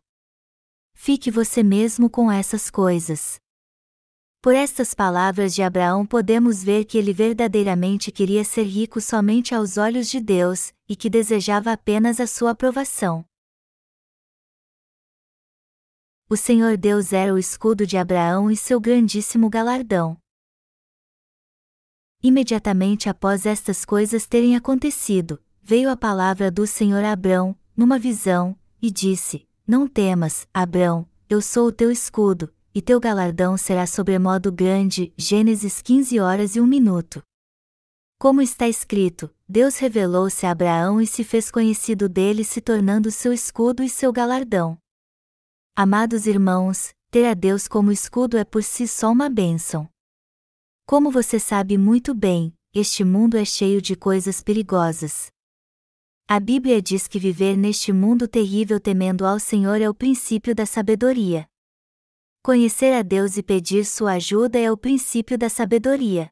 Fique 0.92 1.30
você 1.30 1.62
mesmo 1.62 2.10
com 2.10 2.30
essas 2.30 2.68
coisas. 2.68 3.36
Por 4.42 4.54
estas 4.54 4.92
palavras 4.92 5.54
de 5.54 5.62
Abraão 5.62 6.04
podemos 6.04 6.62
ver 6.62 6.84
que 6.84 6.98
ele 6.98 7.14
verdadeiramente 7.14 8.12
queria 8.12 8.44
ser 8.44 8.64
rico 8.64 9.00
somente 9.00 9.54
aos 9.54 9.78
olhos 9.78 10.06
de 10.10 10.20
Deus, 10.20 10.70
e 10.86 10.94
que 10.94 11.08
desejava 11.08 11.72
apenas 11.72 12.20
a 12.20 12.26
sua 12.26 12.50
aprovação. 12.50 13.24
O 16.32 16.36
Senhor 16.38 16.78
Deus 16.78 17.12
era 17.12 17.34
o 17.34 17.36
escudo 17.36 17.86
de 17.86 17.98
Abraão 17.98 18.50
e 18.50 18.56
seu 18.56 18.80
grandíssimo 18.80 19.50
galardão. 19.50 20.16
Imediatamente 22.22 23.06
após 23.06 23.44
estas 23.44 23.84
coisas 23.84 24.26
terem 24.26 24.56
acontecido, 24.56 25.38
veio 25.62 25.90
a 25.90 25.94
palavra 25.94 26.50
do 26.50 26.66
Senhor 26.66 27.04
a 27.04 27.12
Abrão, 27.12 27.54
numa 27.76 27.98
visão, 27.98 28.56
e 28.80 28.90
disse: 28.90 29.46
Não 29.66 29.86
temas, 29.86 30.48
Abrão, 30.54 31.06
eu 31.28 31.42
sou 31.42 31.66
o 31.66 31.72
teu 31.72 31.90
escudo, 31.90 32.50
e 32.74 32.80
teu 32.80 32.98
galardão 32.98 33.58
será 33.58 33.86
sobremodo 33.86 34.50
grande. 34.50 35.12
Gênesis 35.18 35.82
15 35.82 36.18
horas 36.18 36.56
e 36.56 36.62
1 36.62 36.66
minuto. 36.66 37.22
Como 38.18 38.40
está 38.40 38.66
escrito, 38.66 39.30
Deus 39.46 39.76
revelou-se 39.76 40.46
a 40.46 40.52
Abraão 40.52 40.98
e 40.98 41.06
se 41.06 41.24
fez 41.24 41.50
conhecido 41.50 42.08
dele, 42.08 42.42
se 42.42 42.62
tornando 42.62 43.10
seu 43.10 43.34
escudo 43.34 43.82
e 43.82 43.88
seu 43.90 44.10
galardão. 44.10 44.81
Amados 45.74 46.26
irmãos, 46.26 46.94
ter 47.10 47.24
a 47.24 47.32
Deus 47.32 47.66
como 47.66 47.90
escudo 47.90 48.36
é 48.36 48.44
por 48.44 48.62
si 48.62 48.86
só 48.86 49.10
uma 49.10 49.30
bênção. 49.30 49.88
Como 50.84 51.10
você 51.10 51.40
sabe 51.40 51.78
muito 51.78 52.14
bem, 52.14 52.54
este 52.74 53.02
mundo 53.02 53.38
é 53.38 53.44
cheio 53.46 53.80
de 53.80 53.96
coisas 53.96 54.42
perigosas. 54.42 55.32
A 56.28 56.38
Bíblia 56.38 56.82
diz 56.82 57.08
que 57.08 57.18
viver 57.18 57.56
neste 57.56 57.90
mundo 57.90 58.28
terrível 58.28 58.78
temendo 58.78 59.24
ao 59.24 59.40
Senhor 59.40 59.80
é 59.80 59.88
o 59.88 59.94
princípio 59.94 60.54
da 60.54 60.66
sabedoria. 60.66 61.48
Conhecer 62.42 62.92
a 62.92 63.00
Deus 63.00 63.38
e 63.38 63.42
pedir 63.42 63.86
sua 63.86 64.12
ajuda 64.12 64.58
é 64.58 64.70
o 64.70 64.76
princípio 64.76 65.38
da 65.38 65.48
sabedoria. 65.48 66.30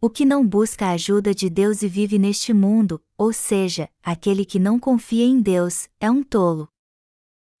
O 0.00 0.08
que 0.08 0.24
não 0.24 0.46
busca 0.46 0.86
a 0.86 0.92
ajuda 0.92 1.34
de 1.34 1.50
Deus 1.50 1.82
e 1.82 1.88
vive 1.88 2.16
neste 2.16 2.54
mundo, 2.54 3.02
ou 3.18 3.32
seja, 3.32 3.90
aquele 4.04 4.44
que 4.44 4.60
não 4.60 4.78
confia 4.78 5.24
em 5.24 5.40
Deus, 5.40 5.88
é 5.98 6.08
um 6.08 6.22
tolo. 6.22 6.68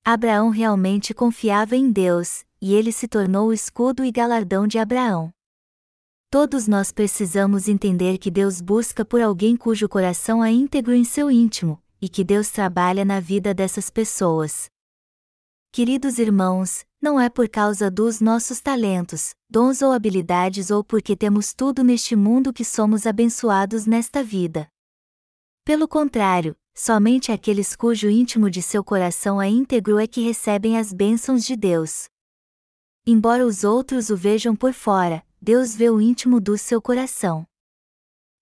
Abraão 0.08 0.50
realmente 0.50 1.12
confiava 1.12 1.74
em 1.74 1.90
Deus, 1.90 2.44
e 2.62 2.72
ele 2.74 2.92
se 2.92 3.08
tornou 3.08 3.48
o 3.48 3.52
escudo 3.52 4.04
e 4.04 4.12
galardão 4.12 4.64
de 4.64 4.78
Abraão. 4.78 5.32
Todos 6.30 6.68
nós 6.68 6.92
precisamos 6.92 7.66
entender 7.66 8.16
que 8.16 8.30
Deus 8.30 8.60
busca 8.60 9.04
por 9.04 9.20
alguém 9.20 9.56
cujo 9.56 9.88
coração 9.88 10.44
é 10.44 10.52
íntegro 10.52 10.94
em 10.94 11.02
seu 11.02 11.28
íntimo, 11.28 11.82
e 12.00 12.08
que 12.08 12.22
Deus 12.22 12.50
trabalha 12.50 13.04
na 13.04 13.18
vida 13.18 13.52
dessas 13.52 13.90
pessoas. 13.90 14.70
Queridos 15.72 16.20
irmãos, 16.20 16.84
não 17.02 17.18
é 17.20 17.28
por 17.28 17.48
causa 17.48 17.90
dos 17.90 18.20
nossos 18.20 18.60
talentos, 18.60 19.34
dons 19.50 19.82
ou 19.82 19.90
habilidades 19.90 20.70
ou 20.70 20.84
porque 20.84 21.16
temos 21.16 21.52
tudo 21.52 21.82
neste 21.82 22.14
mundo 22.14 22.52
que 22.52 22.64
somos 22.64 23.08
abençoados 23.08 23.86
nesta 23.86 24.22
vida. 24.22 24.68
Pelo 25.64 25.88
contrário, 25.88 26.56
somente 26.76 27.32
aqueles 27.32 27.74
cujo 27.74 28.10
íntimo 28.10 28.50
de 28.50 28.60
seu 28.60 28.84
coração 28.84 29.40
é 29.40 29.48
íntegro 29.48 29.98
é 29.98 30.06
que 30.06 30.20
recebem 30.20 30.78
as 30.78 30.92
bênçãos 30.92 31.44
de 31.44 31.56
Deus. 31.56 32.04
Embora 33.06 33.46
os 33.46 33.64
outros 33.64 34.10
o 34.10 34.16
vejam 34.16 34.54
por 34.54 34.72
fora, 34.72 35.24
Deus 35.40 35.74
vê 35.74 35.88
o 35.88 36.00
íntimo 36.00 36.40
do 36.40 36.58
seu 36.58 36.80
coração. 36.82 37.46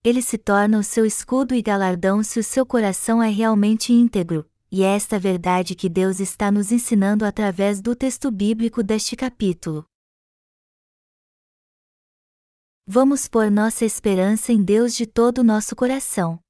Ele 0.02 0.20
se 0.20 0.36
torna 0.36 0.78
o 0.78 0.82
seu 0.82 1.06
escudo 1.06 1.54
e 1.54 1.62
galardão 1.62 2.22
se 2.22 2.38
o 2.38 2.44
seu 2.44 2.66
coração 2.66 3.22
é 3.22 3.30
realmente 3.30 3.92
íntegro, 3.92 4.50
e 4.70 4.82
é 4.82 4.94
esta 4.94 5.18
verdade 5.18 5.74
que 5.74 5.88
Deus 5.88 6.18
está 6.18 6.50
nos 6.50 6.72
ensinando 6.72 7.24
através 7.24 7.80
do 7.80 7.94
texto 7.94 8.30
bíblico 8.30 8.82
deste 8.82 9.14
capítulo. 9.14 9.86
Vamos 12.86 13.28
pôr 13.28 13.50
nossa 13.50 13.84
esperança 13.84 14.52
em 14.52 14.62
Deus 14.62 14.94
de 14.94 15.06
todo 15.06 15.38
o 15.38 15.44
nosso 15.44 15.74
coração. 15.74 16.43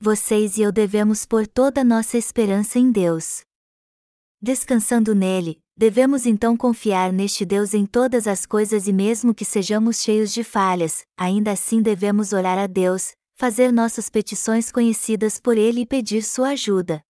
Vocês 0.00 0.56
e 0.56 0.62
eu 0.62 0.72
devemos 0.72 1.26
pôr 1.26 1.46
toda 1.46 1.84
nossa 1.84 2.16
esperança 2.16 2.78
em 2.78 2.90
Deus. 2.90 3.42
Descansando 4.40 5.14
nele, 5.14 5.60
Devemos 5.80 6.26
então 6.26 6.58
confiar 6.58 7.10
neste 7.10 7.42
Deus 7.42 7.72
em 7.72 7.86
todas 7.86 8.26
as 8.26 8.44
coisas 8.44 8.86
e 8.86 8.92
mesmo 8.92 9.34
que 9.34 9.46
sejamos 9.46 10.02
cheios 10.02 10.30
de 10.30 10.44
falhas, 10.44 11.06
ainda 11.16 11.52
assim 11.52 11.80
devemos 11.80 12.34
orar 12.34 12.58
a 12.58 12.66
Deus, 12.66 13.12
fazer 13.34 13.72
nossas 13.72 14.10
petições 14.10 14.70
conhecidas 14.70 15.40
por 15.40 15.56
Ele 15.56 15.80
e 15.80 15.86
pedir 15.86 16.22
sua 16.22 16.50
ajuda. 16.50 17.02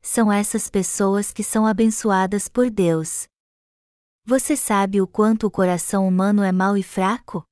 São 0.00 0.30
essas 0.30 0.70
pessoas 0.70 1.32
que 1.32 1.42
são 1.42 1.66
abençoadas 1.66 2.48
por 2.48 2.70
Deus. 2.70 3.26
Você 4.24 4.56
sabe 4.56 5.00
o 5.00 5.06
quanto 5.08 5.48
o 5.48 5.50
coração 5.50 6.06
humano 6.06 6.44
é 6.44 6.52
mau 6.52 6.76
e 6.76 6.84
fraco? 6.84 7.44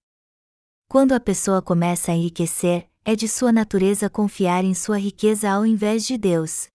Quando 0.88 1.10
a 1.10 1.18
pessoa 1.18 1.60
começa 1.60 2.12
a 2.12 2.14
enriquecer, 2.14 2.88
é 3.04 3.16
de 3.16 3.26
sua 3.26 3.52
natureza 3.52 4.10
confiar 4.10 4.64
em 4.64 4.74
sua 4.74 4.98
riqueza 4.98 5.50
ao 5.50 5.64
invés 5.64 6.06
de 6.06 6.18
Deus. 6.18 6.68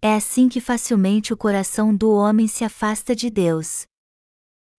É 0.00 0.14
assim 0.14 0.48
que 0.48 0.60
facilmente 0.60 1.32
o 1.32 1.36
coração 1.36 1.94
do 1.94 2.10
homem 2.12 2.46
se 2.46 2.64
afasta 2.64 3.16
de 3.16 3.30
Deus. 3.30 3.86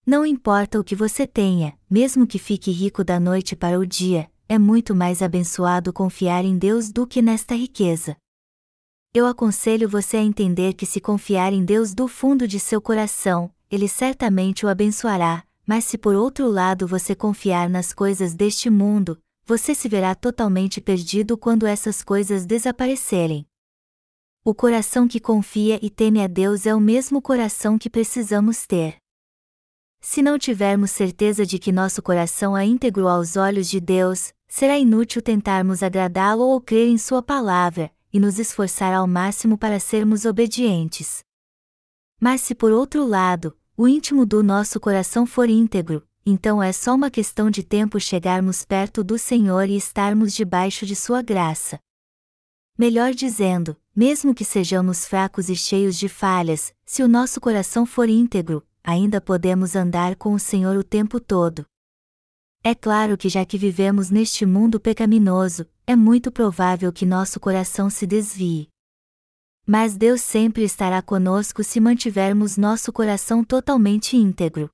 Não 0.06 0.26
importa 0.26 0.80
o 0.80 0.84
que 0.84 0.96
você 0.96 1.26
tenha, 1.26 1.78
mesmo 1.90 2.28
que 2.28 2.38
fique 2.38 2.72
rico 2.72 3.04
da 3.04 3.20
noite 3.20 3.56
para 3.56 3.80
o 3.80 3.86
dia, 3.86 4.30
é 4.48 4.60
muito 4.60 4.94
mais 4.94 5.24
abençoado 5.24 5.92
confiar 5.92 6.46
em 6.46 6.58
Deus 6.58 6.92
do 6.92 7.08
que 7.08 7.22
nesta 7.22 7.56
riqueza. 7.56 8.16
Eu 9.14 9.26
aconselho 9.26 9.90
você 9.90 10.18
a 10.18 10.22
entender 10.22 10.74
que 10.74 10.86
se 10.86 11.02
confiar 11.02 11.54
em 11.54 11.66
Deus 11.66 11.94
do 11.94 12.08
fundo 12.08 12.48
de 12.48 12.60
seu 12.60 12.80
coração, 12.80 13.52
Ele 13.72 13.88
certamente 13.88 14.66
o 14.66 14.70
abençoará, 14.70 15.44
mas 15.66 15.86
se 15.86 15.98
por 15.98 16.14
outro 16.14 16.48
lado 16.48 16.86
você 16.86 17.16
confiar 17.16 17.68
nas 17.68 17.92
coisas 17.92 18.36
deste 18.36 18.70
mundo, 18.70 19.18
você 19.46 19.76
se 19.76 19.88
verá 19.88 20.16
totalmente 20.16 20.82
perdido 20.82 21.38
quando 21.38 21.68
essas 21.68 22.02
coisas 22.04 22.46
desaparecerem. 22.46 23.46
O 24.44 24.56
coração 24.56 25.08
que 25.08 25.20
confia 25.20 25.80
e 25.82 25.90
teme 25.90 26.22
a 26.22 26.28
Deus 26.28 26.66
é 26.66 26.74
o 26.74 26.80
mesmo 26.80 27.22
coração 27.22 27.78
que 27.78 27.90
precisamos 27.90 28.66
ter. 28.66 28.98
Se 30.02 30.22
não 30.22 30.38
tivermos 30.38 30.92
certeza 30.92 31.46
de 31.46 31.60
que 31.60 31.72
nosso 31.72 32.02
coração 32.02 32.58
é 32.58 32.66
íntegro 32.66 33.08
aos 33.08 33.36
olhos 33.36 33.68
de 33.70 33.80
Deus, 33.80 34.34
será 34.48 34.78
inútil 34.78 35.22
tentarmos 35.22 35.82
agradá-lo 35.82 36.44
ou 36.44 36.60
crer 36.60 36.88
em 36.88 36.98
Sua 36.98 37.22
palavra, 37.22 37.92
e 38.14 38.20
nos 38.20 38.40
esforçar 38.40 38.94
ao 38.94 39.06
máximo 39.06 39.58
para 39.58 39.80
sermos 39.80 40.26
obedientes. 40.26 41.24
Mas 42.20 42.42
se 42.42 42.56
por 42.56 42.72
outro 42.72 43.06
lado, 43.06 43.58
o 43.76 43.88
íntimo 43.88 44.26
do 44.26 44.42
nosso 44.42 44.80
coração 44.80 45.26
for 45.26 45.50
íntegro, 45.50 46.08
então 46.26 46.62
é 46.64 46.74
só 46.74 46.96
uma 46.96 47.12
questão 47.12 47.52
de 47.52 47.62
tempo 47.62 48.00
chegarmos 48.00 48.66
perto 48.66 49.04
do 49.04 49.18
Senhor 49.18 49.70
e 49.70 49.78
estarmos 49.78 50.34
debaixo 50.34 50.86
de 50.86 50.96
Sua 50.96 51.22
graça. 51.22 51.80
Melhor 52.78 53.14
dizendo, 53.14 53.78
mesmo 53.96 54.34
que 54.34 54.44
sejamos 54.44 55.06
fracos 55.06 55.50
e 55.50 55.56
cheios 55.56 55.98
de 55.98 56.10
falhas, 56.10 56.74
se 56.86 57.04
o 57.04 57.08
nosso 57.08 57.40
coração 57.40 57.86
for 57.86 58.10
íntegro, 58.10 58.66
ainda 58.84 59.22
podemos 59.22 59.76
andar 59.76 60.16
com 60.16 60.34
o 60.34 60.40
Senhor 60.40 60.76
o 60.76 60.84
tempo 60.84 61.20
todo. 61.20 61.66
É 62.64 62.74
claro 62.74 63.16
que 63.16 63.30
já 63.30 63.46
que 63.46 63.58
vivemos 63.58 64.10
neste 64.10 64.46
mundo 64.46 64.80
pecaminoso, 64.80 65.68
é 65.86 65.96
muito 65.96 66.32
provável 66.32 66.92
que 66.92 67.06
nosso 67.06 67.40
coração 67.40 67.90
se 67.90 68.08
desvie. 68.08 68.68
Mas 69.66 69.96
Deus 69.96 70.22
sempre 70.22 70.64
estará 70.64 71.02
conosco 71.02 71.64
se 71.64 71.80
mantivermos 71.80 72.58
nosso 72.58 72.92
coração 72.92 73.44
totalmente 73.44 74.18
íntegro. 74.18 74.70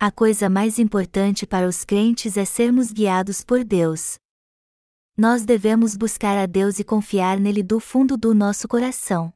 A 0.00 0.10
coisa 0.10 0.48
mais 0.48 0.78
importante 0.78 1.46
para 1.46 1.68
os 1.68 1.84
crentes 1.84 2.36
é 2.36 2.44
sermos 2.44 2.92
guiados 2.92 3.44
por 3.44 3.64
Deus 3.64 4.18
nós 5.18 5.44
devemos 5.44 5.96
buscar 5.96 6.38
a 6.38 6.46
Deus 6.46 6.78
e 6.78 6.84
confiar 6.84 7.40
nele 7.40 7.60
do 7.60 7.80
fundo 7.80 8.16
do 8.16 8.32
nosso 8.32 8.68
coração. 8.68 9.32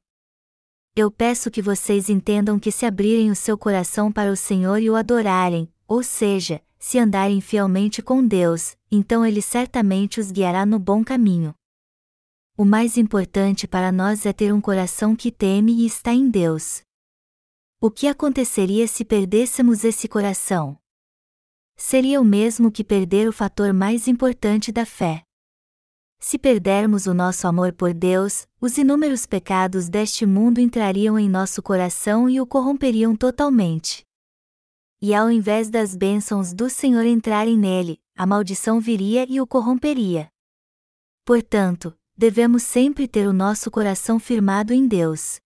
Eu 0.94 1.11
peço 1.11 1.51
que 1.51 1.61
vocês 1.61 2.09
entendam 2.09 2.57
que 2.57 2.70
se 2.70 2.87
abrirem 2.87 3.33
o 3.33 3.35
seu 3.35 3.59
coração 3.59 4.12
para 4.12 4.31
o 4.31 4.37
Senhor 4.37 4.81
e 4.81 4.88
o 4.88 4.94
adorarem, 4.94 5.68
ou 5.88 6.05
seja, 6.05 6.62
se 6.79 7.01
andarem 7.01 7.40
fielmente 7.40 8.01
com 8.01 8.25
Deus, 8.25 8.77
então 8.92 9.27
Ele 9.27 9.42
certamente 9.42 10.20
os 10.20 10.31
guiará 10.31 10.64
no 10.64 10.79
bom 10.79 11.03
caminho. 11.03 11.53
O 12.57 12.64
mais 12.64 12.96
importante 12.96 13.66
para 13.66 13.90
nós 13.90 14.25
é 14.25 14.33
ter 14.33 14.55
um 14.55 14.61
coração 14.61 15.16
que 15.16 15.33
teme 15.33 15.83
e 15.83 15.87
está 15.87 16.12
em 16.12 16.31
Deus. 16.31 16.83
O 17.85 17.90
que 17.90 18.07
aconteceria 18.07 18.87
se 18.87 19.05
perdêssemos 19.05 19.83
esse 19.83 20.07
coração? 20.07 20.79
Seria 21.77 22.21
o 22.21 22.25
mesmo 22.25 22.71
que 22.71 22.85
perder 22.85 23.29
o 23.29 23.33
fator 23.33 23.73
mais 23.73 24.07
importante 24.07 24.71
da 24.71 24.87
fé. 24.87 25.25
Se 26.21 26.38
perdermos 26.38 27.09
o 27.09 27.12
nosso 27.12 27.45
amor 27.49 27.73
por 27.73 27.92
Deus, 27.92 28.47
os 28.61 28.79
inúmeros 28.79 29.27
pecados 29.27 29.88
deste 29.88 30.25
mundo 30.25 30.61
entrariam 30.61 31.18
em 31.18 31.29
nosso 31.29 31.61
coração 31.61 32.31
e 32.31 32.40
o 32.40 32.47
corromperiam 32.47 33.16
totalmente. 33.16 34.07
E 35.01 35.12
ao 35.12 35.29
invés 35.29 35.68
das 35.68 35.97
bênçãos 35.97 36.53
do 36.53 36.71
Senhor 36.71 37.05
entrarem 37.05 37.59
nele, 37.59 38.01
a 38.16 38.25
maldição 38.25 38.79
viria 38.79 39.27
e 39.29 39.40
o 39.40 39.47
corromperia. 39.47 40.31
Portanto, 41.25 41.92
devemos 42.16 42.62
sempre 42.62 43.09
ter 43.09 43.27
o 43.27 43.33
nosso 43.33 43.73
coração 43.73 44.21
firmado 44.21 44.73
em 44.73 44.87
Deus. 44.87 45.40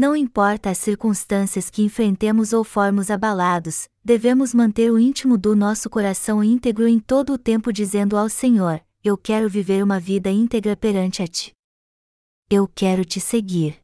Não 0.00 0.16
importa 0.16 0.70
as 0.70 0.78
circunstâncias 0.78 1.68
que 1.68 1.82
enfrentemos 1.82 2.54
ou 2.54 2.64
formos 2.64 3.10
abalados, 3.10 3.86
devemos 4.02 4.54
manter 4.54 4.90
o 4.90 4.98
íntimo 4.98 5.36
do 5.36 5.54
nosso 5.54 5.90
coração 5.90 6.42
íntegro 6.42 6.88
em 6.88 6.98
todo 6.98 7.34
o 7.34 7.38
tempo, 7.38 7.70
dizendo 7.70 8.16
ao 8.16 8.26
Senhor: 8.26 8.82
Eu 9.04 9.18
quero 9.18 9.46
viver 9.46 9.84
uma 9.84 10.00
vida 10.00 10.30
íntegra 10.30 10.74
perante 10.74 11.22
a 11.22 11.26
Ti. 11.26 11.52
Eu 12.48 12.66
quero 12.66 13.04
te 13.04 13.20
seguir. 13.20 13.78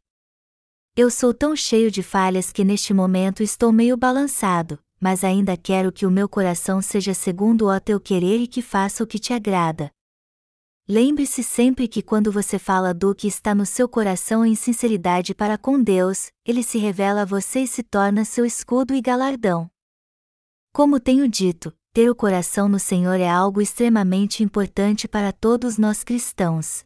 Eu 0.95 1.11
sou 1.11 1.35
tão 1.35 1.55
cheio 1.55 1.91
de 1.91 2.01
falhas 2.01 2.51
que 2.51 2.63
neste 2.63 2.95
momento 2.95 3.43
estou 3.43 3.71
meio 3.71 3.95
balançado, 3.95 4.79
mas 4.99 5.23
ainda 5.23 5.55
quero 5.55 5.91
que 5.91 6.07
o 6.07 6.09
meu 6.09 6.27
coração 6.27 6.81
seja 6.81 7.13
segundo 7.13 7.67
o 7.67 7.79
teu 7.79 7.99
querer 7.99 8.39
e 8.39 8.47
que 8.47 8.63
faça 8.63 9.03
o 9.03 9.07
que 9.07 9.19
te 9.19 9.33
agrada. 9.33 9.91
Lembre-se 10.89 11.43
sempre 11.43 11.85
que 11.85 12.01
quando 12.01 12.31
você 12.31 12.57
fala 12.57 12.93
do 12.93 13.13
que 13.13 13.27
está 13.27 13.53
no 13.53 13.65
seu 13.65 13.89
coração 13.89 14.45
em 14.45 14.55
sinceridade 14.55 15.35
para 15.35 15.57
com 15.57 15.83
Deus, 15.83 16.31
ele 16.45 16.63
se 16.63 16.77
revela 16.77 17.23
a 17.23 17.25
você 17.25 17.63
e 17.63 17.67
se 17.67 17.83
torna 17.83 18.23
seu 18.23 18.45
escudo 18.45 18.95
e 18.95 19.01
galardão. 19.01 19.69
Como 20.71 20.97
tenho 20.97 21.27
dito, 21.27 21.75
ter 21.91 22.09
o 22.09 22.15
coração 22.15 22.69
no 22.69 22.79
Senhor 22.79 23.19
é 23.19 23.27
algo 23.27 23.61
extremamente 23.61 24.43
importante 24.43 25.09
para 25.09 25.33
todos 25.33 25.77
nós 25.77 26.05
cristãos. 26.05 26.85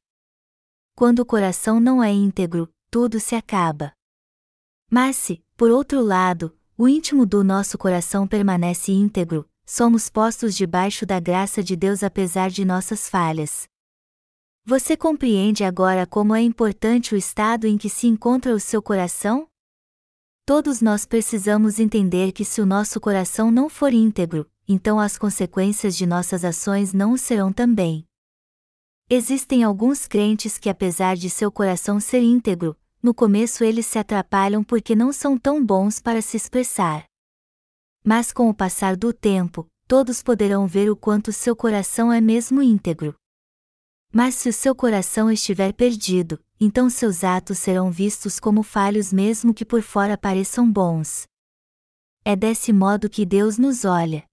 Quando 0.96 1.20
o 1.20 1.26
coração 1.26 1.80
não 1.80 2.02
é 2.02 2.12
íntegro, 2.12 2.74
tudo 2.90 3.20
se 3.20 3.36
acaba. 3.36 3.94
Mas 4.90 5.16
se, 5.16 5.44
por 5.56 5.70
outro 5.70 6.02
lado, 6.02 6.58
o 6.76 6.88
íntimo 6.88 7.24
do 7.24 7.44
nosso 7.44 7.78
coração 7.78 8.28
permanece 8.28 8.92
íntegro, 8.92 9.48
somos 9.64 10.10
postos 10.10 10.56
debaixo 10.56 11.06
da 11.06 11.20
graça 11.20 11.62
de 11.62 11.76
Deus 11.76 12.02
apesar 12.02 12.50
de 12.50 12.66
nossas 12.66 13.08
falhas. 13.08 13.70
Você 14.72 14.96
compreende 14.96 15.66
agora 15.66 16.08
como 16.08 16.34
é 16.34 16.40
importante 16.40 17.14
o 17.14 17.18
estado 17.18 17.68
em 17.68 17.78
que 17.78 17.90
se 17.90 18.08
encontra 18.08 18.56
o 18.56 18.60
seu 18.60 18.82
coração? 18.82 19.46
Todos 20.46 20.82
nós 20.82 21.06
precisamos 21.06 21.78
entender 21.78 22.32
que 22.32 22.46
se 22.46 22.62
o 22.62 22.66
nosso 22.66 22.98
coração 23.02 23.52
não 23.52 23.68
for 23.68 23.92
íntegro, 23.92 24.50
então 24.66 24.98
as 24.98 25.18
consequências 25.18 25.94
de 25.98 26.06
nossas 26.06 26.46
ações 26.46 26.94
não 26.94 27.12
o 27.12 27.18
serão 27.18 27.52
também. 27.52 28.08
Existem 29.10 29.62
alguns 29.62 30.08
crentes 30.08 30.58
que, 30.58 30.70
apesar 30.70 31.18
de 31.18 31.30
seu 31.30 31.52
coração 31.52 32.00
ser 32.00 32.22
íntegro, 32.22 32.74
no 33.04 33.14
começo 33.14 33.66
eles 33.66 33.86
se 33.86 34.00
atrapalham 34.00 34.64
porque 34.64 34.96
não 34.96 35.12
são 35.12 35.38
tão 35.38 35.62
bons 35.66 36.00
para 36.00 36.22
se 36.22 36.38
expressar. 36.38 37.04
Mas 38.06 38.32
com 38.32 38.50
o 38.50 38.54
passar 38.54 38.96
do 38.96 39.12
tempo, 39.12 39.68
todos 39.86 40.24
poderão 40.24 40.66
ver 40.66 40.90
o 40.90 40.96
quanto 40.96 41.34
seu 41.34 41.58
coração 41.58 42.10
é 42.10 42.22
mesmo 42.22 42.64
íntegro. 42.64 43.14
Mas 44.12 44.36
se 44.36 44.50
o 44.50 44.54
seu 44.54 44.76
coração 44.76 45.32
estiver 45.32 45.72
perdido, 45.72 46.38
então 46.60 46.90
seus 46.90 47.24
atos 47.24 47.60
serão 47.60 47.90
vistos 47.90 48.40
como 48.40 48.62
falhos 48.62 49.14
mesmo 49.14 49.54
que 49.54 49.64
por 49.64 49.82
fora 49.82 50.18
pareçam 50.18 50.70
bons. 50.70 51.24
É 52.26 52.36
desse 52.36 52.74
modo 52.74 53.10
que 53.10 53.26
Deus 53.26 53.58
nos 53.58 53.86
olha. 53.86 54.26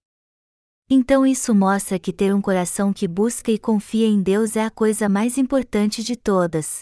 Então 0.90 1.26
isso 1.26 1.54
mostra 1.54 1.98
que 1.98 2.12
ter 2.12 2.34
um 2.34 2.40
coração 2.40 2.92
que 2.92 3.06
busca 3.06 3.52
e 3.52 3.58
confia 3.58 4.06
em 4.06 4.20
Deus 4.20 4.56
é 4.56 4.64
a 4.64 4.70
coisa 4.70 5.08
mais 5.08 5.38
importante 5.38 6.02
de 6.02 6.16
todas. 6.16 6.80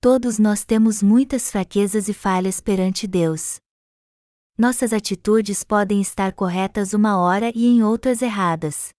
Todos 0.00 0.38
nós 0.38 0.64
temos 0.64 1.02
muitas 1.02 1.50
fraquezas 1.50 2.08
e 2.08 2.14
falhas 2.14 2.60
perante 2.60 3.06
Deus. 3.06 3.56
Nossas 4.56 4.92
atitudes 4.92 5.64
podem 5.64 6.00
estar 6.00 6.32
corretas 6.32 6.92
uma 6.92 7.18
hora 7.18 7.50
e 7.54 7.66
em 7.66 7.82
outras 7.82 8.22
erradas. 8.22 8.90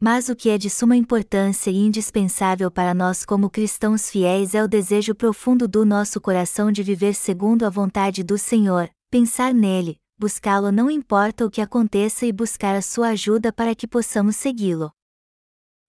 Mas 0.00 0.28
o 0.28 0.36
que 0.36 0.48
é 0.48 0.56
de 0.56 0.70
suma 0.70 0.96
importância 0.96 1.72
e 1.72 1.76
indispensável 1.76 2.70
para 2.70 2.94
nós 2.94 3.24
como 3.24 3.50
cristãos 3.50 4.08
fiéis 4.08 4.54
é 4.54 4.62
o 4.62 4.68
desejo 4.68 5.12
profundo 5.12 5.66
do 5.66 5.84
nosso 5.84 6.20
coração 6.20 6.70
de 6.70 6.84
viver 6.84 7.14
segundo 7.14 7.66
a 7.66 7.70
vontade 7.70 8.22
do 8.22 8.38
Senhor, 8.38 8.88
pensar 9.10 9.52
nele, 9.52 9.98
buscá-lo 10.16 10.70
não 10.70 10.88
importa 10.88 11.44
o 11.44 11.50
que 11.50 11.60
aconteça 11.60 12.24
e 12.24 12.32
buscar 12.32 12.76
a 12.76 12.82
sua 12.82 13.08
ajuda 13.08 13.52
para 13.52 13.74
que 13.74 13.88
possamos 13.88 14.36
segui-lo. 14.36 14.92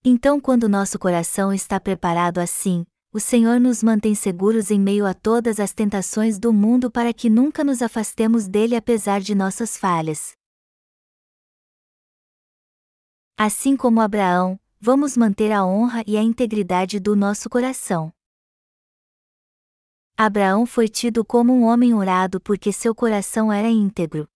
Então, 0.04 0.40
quando 0.40 0.68
nosso 0.68 0.98
coração 0.98 1.54
está 1.54 1.80
preparado 1.80 2.40
assim, 2.40 2.88
o 3.14 3.20
Senhor 3.20 3.60
nos 3.60 3.84
mantém 3.84 4.16
seguros 4.16 4.72
em 4.72 4.80
meio 4.80 5.06
a 5.06 5.14
todas 5.14 5.60
as 5.60 5.72
tentações 5.72 6.40
do 6.40 6.52
mundo 6.52 6.90
para 6.90 7.14
que 7.14 7.30
nunca 7.30 7.64
nos 7.64 7.80
afastemos 7.84 8.48
dele 8.48 8.76
apesar 8.76 9.22
de 9.22 9.36
nossas 9.36 9.78
falhas. 9.78 10.39
Assim 13.42 13.78
como 13.78 14.02
Abraão, 14.02 14.60
vamos 14.82 15.16
manter 15.16 15.50
a 15.54 15.66
honra 15.66 16.04
e 16.06 16.18
a 16.18 16.22
integridade 16.22 17.00
do 17.00 17.16
nosso 17.16 17.50
coração. 17.50 18.12
Abraão 20.18 20.66
foi 20.66 20.90
tido 20.90 21.24
como 21.24 21.54
um 21.54 21.64
homem 21.64 21.94
orado 21.94 22.42
porque 22.42 22.74
seu 22.74 22.94
coração 22.94 23.50
era 23.50 23.70
íntegro. 23.70 24.28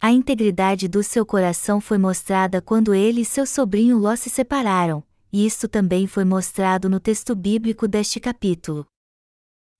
A 0.00 0.10
integridade 0.10 0.88
do 0.88 1.02
seu 1.02 1.26
coração 1.26 1.78
foi 1.78 1.98
mostrada 1.98 2.62
quando 2.62 2.94
ele 2.94 3.20
e 3.20 3.24
seu 3.26 3.44
sobrinho 3.44 3.98
Ló 3.98 4.16
se 4.16 4.30
separaram, 4.30 5.04
e 5.30 5.44
isto 5.44 5.68
também 5.68 6.06
foi 6.06 6.24
mostrado 6.24 6.88
no 6.88 6.98
texto 6.98 7.34
bíblico 7.34 7.86
deste 7.86 8.18
capítulo. 8.18 8.86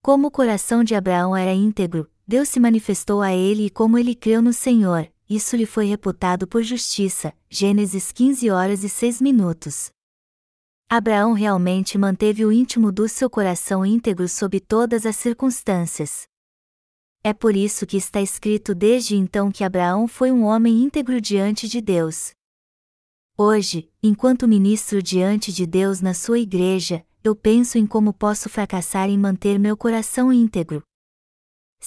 Como 0.02 0.26
o 0.26 0.30
coração 0.30 0.84
de 0.84 0.94
Abraão 0.94 1.34
era 1.34 1.54
íntegro, 1.54 2.06
Deus 2.28 2.50
se 2.50 2.60
manifestou 2.60 3.22
a 3.22 3.32
ele 3.32 3.64
e 3.64 3.70
como 3.70 3.96
ele 3.96 4.14
creu 4.14 4.42
no 4.42 4.52
Senhor, 4.52 5.10
isso 5.28 5.56
lhe 5.56 5.66
foi 5.66 5.86
reputado 5.86 6.46
por 6.46 6.62
justiça. 6.62 7.32
Gênesis 7.50 8.12
15 8.12 8.50
horas 8.50 8.84
e 8.84 8.88
6 8.88 9.20
minutos. 9.20 9.90
Abraão 10.88 11.32
realmente 11.32 11.98
manteve 11.98 12.44
o 12.44 12.52
íntimo 12.52 12.92
do 12.92 13.08
seu 13.08 13.28
coração 13.28 13.84
íntegro 13.84 14.28
sob 14.28 14.60
todas 14.60 15.04
as 15.04 15.16
circunstâncias. 15.16 16.28
É 17.24 17.32
por 17.32 17.56
isso 17.56 17.84
que 17.84 17.96
está 17.96 18.20
escrito 18.20 18.72
desde 18.72 19.16
então 19.16 19.50
que 19.50 19.64
Abraão 19.64 20.06
foi 20.06 20.30
um 20.30 20.44
homem 20.44 20.84
íntegro 20.84 21.20
diante 21.20 21.66
de 21.66 21.80
Deus. 21.80 22.30
Hoje, 23.36 23.90
enquanto 24.00 24.46
ministro 24.46 25.02
diante 25.02 25.52
de 25.52 25.66
Deus 25.66 26.00
na 26.00 26.14
sua 26.14 26.38
igreja, 26.38 27.04
eu 27.24 27.34
penso 27.34 27.76
em 27.76 27.84
como 27.84 28.12
posso 28.12 28.48
fracassar 28.48 29.10
em 29.10 29.18
manter 29.18 29.58
meu 29.58 29.76
coração 29.76 30.32
íntegro. 30.32 30.85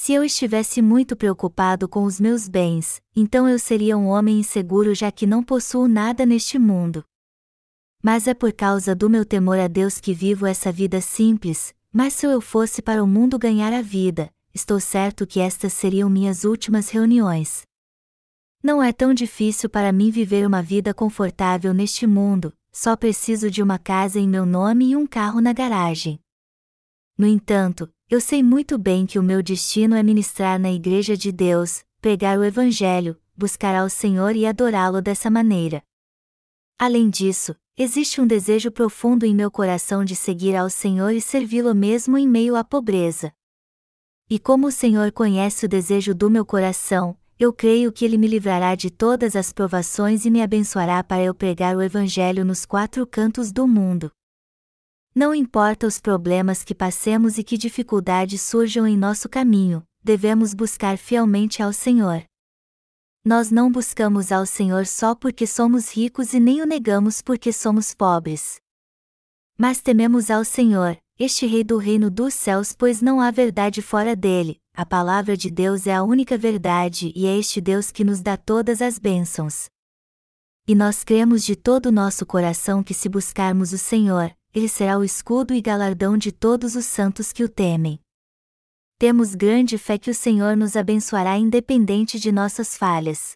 Se 0.02 0.14
eu 0.14 0.24
estivesse 0.24 0.82
muito 0.82 1.14
preocupado 1.14 1.86
com 1.86 2.06
os 2.06 2.22
meus 2.22 2.48
bens, 2.48 3.02
então 3.14 3.50
eu 3.50 3.60
seria 3.60 3.98
um 3.98 4.08
homem 4.08 4.40
inseguro 4.40 4.96
já 4.96 5.12
que 5.12 5.28
não 5.28 5.44
possuo 5.44 5.90
nada 5.90 6.26
neste 6.26 6.58
mundo. 6.58 7.04
Mas 8.02 8.26
é 8.26 8.34
por 8.34 8.54
causa 8.54 8.96
do 8.96 9.10
meu 9.10 9.26
temor 9.26 9.60
a 9.60 9.68
Deus 9.68 10.00
que 10.00 10.14
vivo 10.14 10.46
essa 10.46 10.72
vida 10.72 11.02
simples, 11.02 11.76
mas 11.92 12.14
se 12.14 12.26
eu 12.26 12.40
fosse 12.40 12.82
para 12.82 13.04
o 13.04 13.08
mundo 13.08 13.38
ganhar 13.38 13.74
a 13.74 13.82
vida, 13.82 14.32
estou 14.54 14.80
certo 14.80 15.28
que 15.28 15.42
estas 15.42 15.74
seriam 15.74 16.10
minhas 16.10 16.46
últimas 16.46 16.88
reuniões. 16.88 17.64
Não 18.64 18.82
é 18.82 18.94
tão 18.94 19.14
difícil 19.14 19.70
para 19.70 19.92
mim 19.92 20.12
viver 20.12 20.48
uma 20.48 20.64
vida 20.64 20.94
confortável 20.94 21.74
neste 21.74 22.08
mundo, 22.08 22.54
só 22.72 22.96
preciso 22.96 23.52
de 23.52 23.62
uma 23.62 23.78
casa 23.78 24.18
em 24.18 24.30
meu 24.30 24.46
nome 24.46 24.92
e 24.92 24.96
um 24.96 25.06
carro 25.06 25.42
na 25.42 25.52
garagem. 25.52 26.22
No 27.20 27.28
entanto, 27.28 27.94
eu 28.10 28.22
sei 28.22 28.42
muito 28.42 28.78
bem 28.78 29.06
que 29.06 29.20
o 29.20 29.24
meu 29.24 29.44
destino 29.44 29.94
é 29.94 30.02
ministrar 30.02 30.58
na 30.58 30.72
Igreja 30.72 31.18
de 31.18 31.34
Deus, 31.34 31.84
pregar 32.00 32.40
o 32.40 32.46
Evangelho, 32.46 33.20
buscar 33.36 33.76
ao 33.76 33.90
Senhor 33.90 34.38
e 34.38 34.46
adorá-lo 34.46 35.02
dessa 35.02 35.30
maneira. 35.30 35.84
Além 36.80 37.10
disso, 37.10 37.54
existe 37.76 38.22
um 38.22 38.26
desejo 38.26 38.72
profundo 38.72 39.26
em 39.26 39.36
meu 39.36 39.52
coração 39.52 40.06
de 40.06 40.16
seguir 40.16 40.56
ao 40.56 40.70
Senhor 40.70 41.10
e 41.10 41.20
servi-lo 41.20 41.76
mesmo 41.76 42.18
em 42.18 42.26
meio 42.26 42.56
à 42.56 42.64
pobreza. 42.64 43.34
E 44.30 44.40
como 44.40 44.68
o 44.68 44.72
Senhor 44.72 45.12
conhece 45.12 45.66
o 45.66 45.70
desejo 45.70 46.16
do 46.16 46.30
meu 46.30 46.46
coração, 46.46 47.18
eu 47.38 47.52
creio 47.52 47.92
que 47.92 48.06
Ele 48.06 48.18
me 48.18 48.30
livrará 48.30 48.76
de 48.76 48.90
todas 48.90 49.36
as 49.36 49.52
provações 49.52 50.24
e 50.24 50.30
me 50.30 50.42
abençoará 50.42 51.04
para 51.04 51.22
eu 51.22 51.36
pregar 51.36 51.76
o 51.76 51.82
Evangelho 51.82 52.46
nos 52.46 52.66
quatro 52.66 53.06
cantos 53.06 53.52
do 53.52 53.68
mundo. 53.68 54.10
Não 55.20 55.36
importa 55.36 55.86
os 55.86 56.00
problemas 56.00 56.64
que 56.64 56.74
passemos 56.74 57.38
e 57.38 57.44
que 57.44 57.58
dificuldades 57.58 58.42
surjam 58.42 58.88
em 58.88 58.96
nosso 58.96 59.28
caminho, 59.28 59.84
devemos 60.02 60.54
buscar 60.54 60.98
fielmente 60.98 61.62
ao 61.62 61.74
Senhor. 61.74 62.24
Nós 63.26 63.52
não 63.52 63.70
buscamos 63.70 64.32
ao 64.32 64.46
Senhor 64.46 64.86
só 64.86 65.14
porque 65.14 65.46
somos 65.46 65.94
ricos 65.94 66.34
e 66.34 66.40
nem 66.40 66.62
o 66.62 66.66
negamos 66.66 67.22
porque 67.22 67.52
somos 67.52 67.94
pobres. 67.94 68.62
Mas 69.58 69.82
tememos 69.82 70.32
ao 70.32 70.46
Senhor, 70.46 70.98
este 71.20 71.46
Rei 71.46 71.66
do 71.66 71.76
reino 71.76 72.10
dos 72.10 72.34
céus, 72.34 72.74
pois 72.74 73.02
não 73.02 73.20
há 73.20 73.30
verdade 73.30 73.82
fora 73.82 74.16
dele, 74.16 74.58
a 74.74 74.86
palavra 74.86 75.36
de 75.36 75.52
Deus 75.52 75.86
é 75.86 75.94
a 75.94 76.02
única 76.02 76.38
verdade 76.38 77.12
e 77.14 77.28
é 77.28 77.38
este 77.38 77.60
Deus 77.60 77.92
que 77.92 78.06
nos 78.06 78.22
dá 78.22 78.38
todas 78.38 78.82
as 78.82 78.98
bênçãos. 78.98 79.66
E 80.66 80.74
nós 80.74 81.04
cremos 81.04 81.44
de 81.44 81.58
todo 81.58 81.88
o 81.88 81.92
nosso 81.92 82.26
coração 82.26 82.82
que 82.82 82.94
se 82.94 83.10
buscarmos 83.10 83.74
o 83.74 83.78
Senhor, 83.78 84.34
ele 84.54 84.70
será 84.70 84.98
o 84.98 85.04
escudo 85.04 85.54
e 85.54 85.62
galardão 85.62 86.18
de 86.18 86.32
todos 86.32 86.76
os 86.76 86.86
santos 86.86 87.32
que 87.32 87.44
o 87.44 87.50
temem. 87.50 88.00
Temos 88.98 89.36
grande 89.36 89.78
fé 89.78 89.98
que 89.98 90.10
o 90.10 90.16
Senhor 90.16 90.58
nos 90.58 90.76
abençoará 90.76 91.38
independente 91.38 92.20
de 92.20 92.32
nossas 92.32 92.78
falhas. 92.78 93.34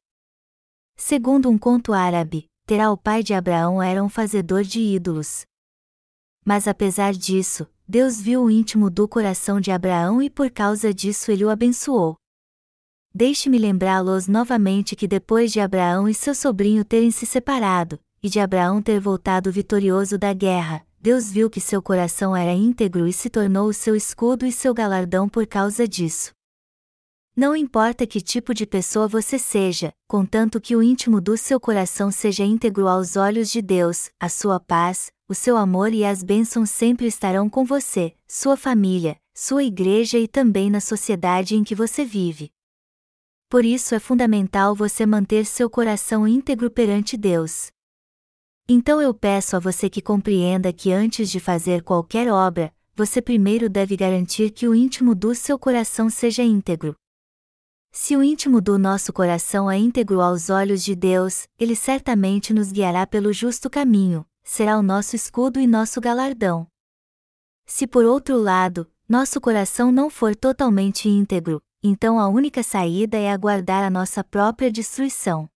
Segundo 0.96 1.50
um 1.50 1.58
conto 1.58 1.94
árabe, 1.94 2.48
Terá 2.66 2.90
o 2.92 2.98
pai 2.98 3.22
de 3.22 3.34
Abraão 3.34 3.84
era 3.84 4.02
um 4.02 4.08
fazedor 4.08 4.64
de 4.64 4.80
ídolos. 4.80 5.46
Mas 6.46 6.66
apesar 6.66 7.12
disso, 7.12 7.68
Deus 7.86 8.22
viu 8.22 8.44
o 8.44 8.50
íntimo 8.50 8.90
do 8.90 9.06
coração 9.06 9.60
de 9.60 9.70
Abraão 9.70 10.22
e 10.22 10.30
por 10.30 10.50
causa 10.50 10.94
disso 10.94 11.30
ele 11.30 11.44
o 11.44 11.50
abençoou. 11.50 12.16
Deixe-me 13.14 13.58
lembrá-los 13.58 14.30
novamente 14.30 14.96
que 14.96 15.08
depois 15.08 15.52
de 15.52 15.60
Abraão 15.60 16.08
e 16.08 16.14
seu 16.14 16.34
sobrinho 16.34 16.86
terem 16.86 17.12
se 17.12 17.26
separado, 17.26 18.00
e 18.24 18.30
de 18.30 18.40
Abraão 18.40 18.82
ter 18.82 19.00
voltado 19.00 19.52
vitorioso 19.52 20.18
da 20.18 20.34
guerra, 20.34 20.88
Deus 21.04 21.30
viu 21.30 21.50
que 21.50 21.60
seu 21.60 21.82
coração 21.82 22.34
era 22.34 22.54
íntegro 22.54 23.06
e 23.06 23.12
se 23.12 23.30
tornou 23.30 23.68
o 23.68 23.74
seu 23.74 23.94
escudo 23.94 24.46
e 24.46 24.54
seu 24.54 24.74
galardão 24.74 25.28
por 25.28 25.46
causa 25.46 25.86
disso. 25.86 26.32
Não 27.36 27.54
importa 27.58 28.08
que 28.08 28.22
tipo 28.22 28.54
de 28.54 28.66
pessoa 28.66 29.06
você 29.06 29.38
seja, 29.38 29.92
contanto 30.08 30.62
que 30.62 30.78
o 30.78 30.82
íntimo 30.82 31.20
do 31.20 31.36
seu 31.36 31.60
coração 31.60 32.10
seja 32.10 32.46
íntegro 32.46 32.88
aos 32.88 33.18
olhos 33.18 33.50
de 33.52 33.62
Deus, 33.62 34.12
a 34.18 34.30
sua 34.30 34.62
paz, 34.62 35.12
o 35.28 35.36
seu 35.36 35.58
amor 35.58 35.92
e 35.92 36.06
as 36.06 36.24
bênçãos 36.24 36.70
sempre 36.70 37.06
estarão 37.06 37.50
com 37.50 37.66
você, 37.66 38.14
sua 38.26 38.56
família, 38.56 39.18
sua 39.34 39.62
igreja 39.62 40.18
e 40.18 40.26
também 40.26 40.70
na 40.70 40.80
sociedade 40.80 41.54
em 41.54 41.66
que 41.66 41.76
você 41.76 42.06
vive. 42.06 42.50
Por 43.50 43.66
isso 43.66 43.94
é 43.94 44.00
fundamental 44.00 44.74
você 44.74 45.06
manter 45.06 45.46
seu 45.46 45.70
coração 45.70 46.26
íntegro 46.26 46.72
perante 46.72 47.18
Deus. 47.18 47.73
Então 48.68 49.02
eu 49.02 49.14
peço 49.14 49.58
a 49.58 49.60
você 49.60 49.90
que 49.90 50.02
compreenda 50.02 50.72
que 50.72 50.92
antes 50.92 51.30
de 51.30 51.40
fazer 51.40 51.84
qualquer 51.84 52.32
obra, 52.32 52.74
você 52.96 53.22
primeiro 53.22 53.70
deve 53.70 53.98
garantir 53.98 54.52
que 54.52 54.68
o 54.68 54.74
íntimo 54.74 55.14
do 55.14 55.36
seu 55.36 55.60
coração 55.60 56.10
seja 56.10 56.44
íntegro. 56.44 56.96
Se 57.92 58.16
o 58.16 58.24
íntimo 58.24 58.62
do 58.62 58.80
nosso 58.80 59.12
coração 59.12 59.70
é 59.70 59.78
íntegro 59.78 60.22
aos 60.22 60.50
olhos 60.50 60.84
de 60.84 60.96
Deus, 60.96 61.48
Ele 61.60 61.76
certamente 61.76 62.54
nos 62.54 62.72
guiará 62.72 63.06
pelo 63.06 63.34
justo 63.34 63.70
caminho, 63.70 64.26
será 64.44 64.80
o 64.80 64.82
nosso 64.82 65.16
escudo 65.16 65.60
e 65.60 65.68
nosso 65.68 66.00
galardão. 66.00 66.66
Se 67.66 67.86
por 67.86 68.06
outro 68.06 68.38
lado, 68.38 68.90
nosso 69.08 69.42
coração 69.42 69.92
não 69.92 70.10
for 70.10 70.36
totalmente 70.36 71.10
íntegro, 71.10 71.62
então 71.84 72.18
a 72.18 72.28
única 72.30 72.64
saída 72.64 73.18
é 73.18 73.30
aguardar 73.30 73.84
a 73.84 73.90
nossa 73.90 74.24
própria 74.24 74.72
destruição. 74.72 75.50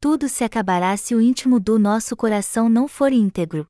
Tudo 0.00 0.28
se 0.28 0.44
acabará 0.44 0.96
se 0.96 1.14
o 1.14 1.20
íntimo 1.20 1.58
do 1.58 1.78
nosso 1.78 2.14
coração 2.16 2.68
não 2.68 2.86
for 2.86 3.12
íntegro. 3.12 3.66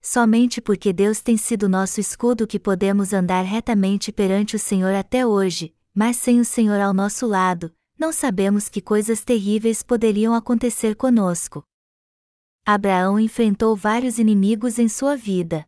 Somente 0.00 0.60
porque 0.60 0.92
Deus 0.92 1.20
tem 1.20 1.36
sido 1.36 1.68
nosso 1.68 1.98
escudo 2.00 2.46
que 2.46 2.60
podemos 2.60 3.12
andar 3.12 3.42
retamente 3.42 4.12
perante 4.12 4.54
o 4.54 4.58
Senhor 4.58 4.94
até 4.94 5.26
hoje, 5.26 5.74
mas 5.94 6.16
sem 6.16 6.40
o 6.40 6.44
Senhor 6.44 6.80
ao 6.80 6.92
nosso 6.92 7.26
lado, 7.26 7.74
não 7.98 8.12
sabemos 8.12 8.68
que 8.68 8.80
coisas 8.80 9.24
terríveis 9.24 9.82
poderiam 9.82 10.34
acontecer 10.34 10.94
conosco. 10.94 11.64
Abraão 12.66 13.18
enfrentou 13.18 13.74
vários 13.76 14.18
inimigos 14.18 14.78
em 14.78 14.88
sua 14.88 15.16
vida. 15.16 15.66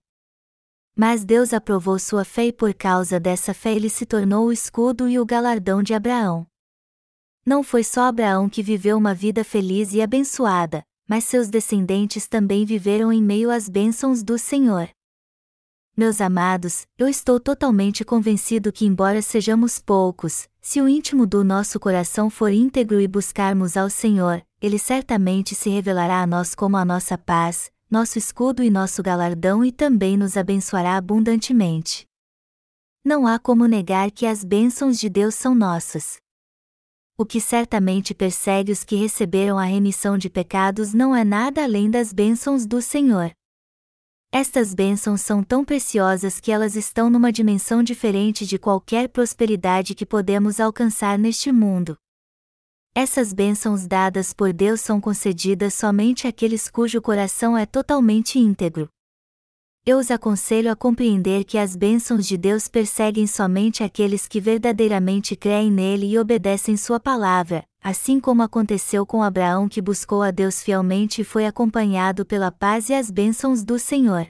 Mas 0.94 1.24
Deus 1.24 1.52
aprovou 1.52 1.98
sua 1.98 2.24
fé 2.24 2.46
e 2.46 2.52
por 2.52 2.72
causa 2.72 3.20
dessa 3.20 3.52
fé 3.52 3.74
ele 3.74 3.90
se 3.90 4.06
tornou 4.06 4.46
o 4.46 4.52
escudo 4.52 5.08
e 5.08 5.18
o 5.18 5.26
galardão 5.26 5.82
de 5.82 5.92
Abraão. 5.92 6.46
Não 7.46 7.62
foi 7.62 7.84
só 7.84 8.02
Abraão 8.02 8.48
que 8.48 8.60
viveu 8.60 8.98
uma 8.98 9.14
vida 9.14 9.44
feliz 9.44 9.92
e 9.92 10.02
abençoada, 10.02 10.82
mas 11.08 11.22
seus 11.22 11.48
descendentes 11.48 12.26
também 12.26 12.64
viveram 12.64 13.12
em 13.12 13.22
meio 13.22 13.52
às 13.52 13.68
bênçãos 13.68 14.24
do 14.24 14.36
Senhor. 14.36 14.88
Meus 15.96 16.20
amados, 16.20 16.88
eu 16.98 17.06
estou 17.06 17.38
totalmente 17.38 18.04
convencido 18.04 18.72
que, 18.72 18.84
embora 18.84 19.22
sejamos 19.22 19.78
poucos, 19.78 20.48
se 20.60 20.80
o 20.80 20.88
íntimo 20.88 21.24
do 21.24 21.44
nosso 21.44 21.78
coração 21.78 22.28
for 22.28 22.52
íntegro 22.52 23.00
e 23.00 23.06
buscarmos 23.06 23.76
ao 23.76 23.88
Senhor, 23.88 24.44
Ele 24.60 24.78
certamente 24.78 25.54
se 25.54 25.70
revelará 25.70 26.20
a 26.22 26.26
nós 26.26 26.52
como 26.52 26.76
a 26.76 26.84
nossa 26.84 27.16
paz, 27.16 27.70
nosso 27.88 28.18
escudo 28.18 28.60
e 28.60 28.70
nosso 28.70 29.04
galardão 29.04 29.64
e 29.64 29.70
também 29.70 30.16
nos 30.16 30.36
abençoará 30.36 30.96
abundantemente. 30.96 32.08
Não 33.04 33.24
há 33.24 33.38
como 33.38 33.66
negar 33.66 34.10
que 34.10 34.26
as 34.26 34.42
bênçãos 34.42 34.98
de 34.98 35.08
Deus 35.08 35.36
são 35.36 35.54
nossas. 35.54 36.16
O 37.18 37.24
que 37.24 37.40
certamente 37.40 38.12
persegue 38.12 38.70
os 38.70 38.84
que 38.84 38.94
receberam 38.94 39.58
a 39.58 39.64
remissão 39.64 40.18
de 40.18 40.28
pecados 40.28 40.92
não 40.92 41.16
é 41.16 41.24
nada 41.24 41.64
além 41.64 41.90
das 41.90 42.12
bênçãos 42.12 42.66
do 42.66 42.82
Senhor. 42.82 43.30
Estas 44.30 44.74
bênçãos 44.74 45.22
são 45.22 45.42
tão 45.42 45.64
preciosas 45.64 46.38
que 46.38 46.52
elas 46.52 46.76
estão 46.76 47.08
numa 47.08 47.32
dimensão 47.32 47.82
diferente 47.82 48.44
de 48.44 48.58
qualquer 48.58 49.08
prosperidade 49.08 49.94
que 49.94 50.04
podemos 50.04 50.60
alcançar 50.60 51.18
neste 51.18 51.50
mundo. 51.50 51.96
Essas 52.94 53.32
bênçãos 53.32 53.86
dadas 53.86 54.34
por 54.34 54.52
Deus 54.52 54.82
são 54.82 55.00
concedidas 55.00 55.72
somente 55.72 56.26
àqueles 56.26 56.68
cujo 56.68 57.00
coração 57.00 57.56
é 57.56 57.64
totalmente 57.64 58.38
íntegro. 58.38 58.90
Eu 59.88 59.98
os 59.98 60.10
aconselho 60.10 60.68
a 60.68 60.74
compreender 60.74 61.44
que 61.44 61.56
as 61.56 61.76
bênçãos 61.76 62.26
de 62.26 62.36
Deus 62.36 62.66
perseguem 62.66 63.24
somente 63.24 63.84
aqueles 63.84 64.26
que 64.26 64.40
verdadeiramente 64.40 65.36
creem 65.36 65.70
nele 65.70 66.06
e 66.06 66.18
obedecem 66.18 66.76
Sua 66.76 66.98
palavra, 66.98 67.64
assim 67.80 68.18
como 68.18 68.42
aconteceu 68.42 69.06
com 69.06 69.22
Abraão 69.22 69.68
que 69.68 69.80
buscou 69.80 70.24
a 70.24 70.32
Deus 70.32 70.60
fielmente 70.60 71.20
e 71.20 71.24
foi 71.24 71.46
acompanhado 71.46 72.26
pela 72.26 72.50
paz 72.50 72.88
e 72.88 72.94
as 72.94 73.12
bênçãos 73.12 73.62
do 73.62 73.78
Senhor. 73.78 74.26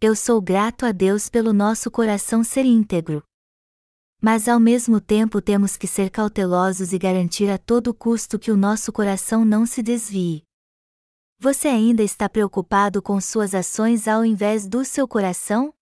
Eu 0.00 0.14
sou 0.14 0.40
grato 0.40 0.86
a 0.86 0.92
Deus 0.92 1.28
pelo 1.28 1.52
nosso 1.52 1.90
coração 1.90 2.44
ser 2.44 2.64
íntegro. 2.64 3.24
Mas 4.22 4.46
ao 4.46 4.60
mesmo 4.60 5.00
tempo 5.00 5.42
temos 5.42 5.76
que 5.76 5.88
ser 5.88 6.10
cautelosos 6.10 6.92
e 6.92 6.98
garantir 6.98 7.50
a 7.50 7.58
todo 7.58 7.92
custo 7.92 8.38
que 8.38 8.52
o 8.52 8.56
nosso 8.56 8.92
coração 8.92 9.44
não 9.44 9.66
se 9.66 9.82
desvie. 9.82 10.43
Você 11.38 11.68
ainda 11.68 12.02
está 12.02 12.28
preocupado 12.28 13.02
com 13.02 13.20
suas 13.20 13.54
ações 13.54 14.08
ao 14.08 14.24
invés 14.24 14.66
do 14.66 14.84
seu 14.84 15.06
coração? 15.06 15.74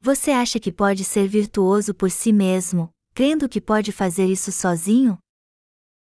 Você 0.00 0.30
acha 0.30 0.58
que 0.58 0.72
pode 0.72 1.04
ser 1.04 1.28
virtuoso 1.28 1.94
por 1.94 2.10
si 2.10 2.32
mesmo, 2.32 2.90
crendo 3.14 3.48
que 3.48 3.60
pode 3.60 3.92
fazer 3.92 4.26
isso 4.26 4.50
sozinho? 4.50 5.18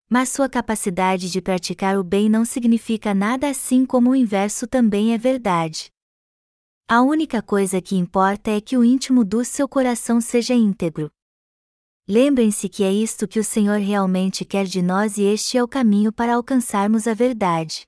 Mas 0.10 0.30
sua 0.30 0.50
capacidade 0.50 1.30
de 1.30 1.42
praticar 1.42 1.98
o 1.98 2.04
bem 2.04 2.30
não 2.30 2.46
significa 2.46 3.14
nada 3.14 3.50
assim 3.50 3.86
como 3.86 4.12
o 4.12 4.16
inverso 4.16 4.68
também 4.68 5.14
é 5.14 5.18
verdade. 5.18 5.92
A 6.88 7.02
única 7.02 7.42
coisa 7.42 7.82
que 7.82 7.96
importa 7.96 8.52
é 8.52 8.62
que 8.62 8.78
o 8.78 8.84
íntimo 8.84 9.26
do 9.26 9.44
seu 9.44 9.68
coração 9.68 10.22
seja 10.22 10.54
íntegro. 10.54 11.12
Lembrem-se 12.08 12.70
que 12.70 12.84
é 12.84 12.92
isto 12.92 13.28
que 13.28 13.40
o 13.40 13.44
Senhor 13.44 13.80
realmente 13.80 14.46
quer 14.46 14.66
de 14.66 14.82
nós 14.82 15.18
e 15.18 15.24
este 15.24 15.58
é 15.58 15.64
o 15.64 15.68
caminho 15.68 16.14
para 16.14 16.36
alcançarmos 16.36 17.06
a 17.06 17.14
verdade. 17.14 17.86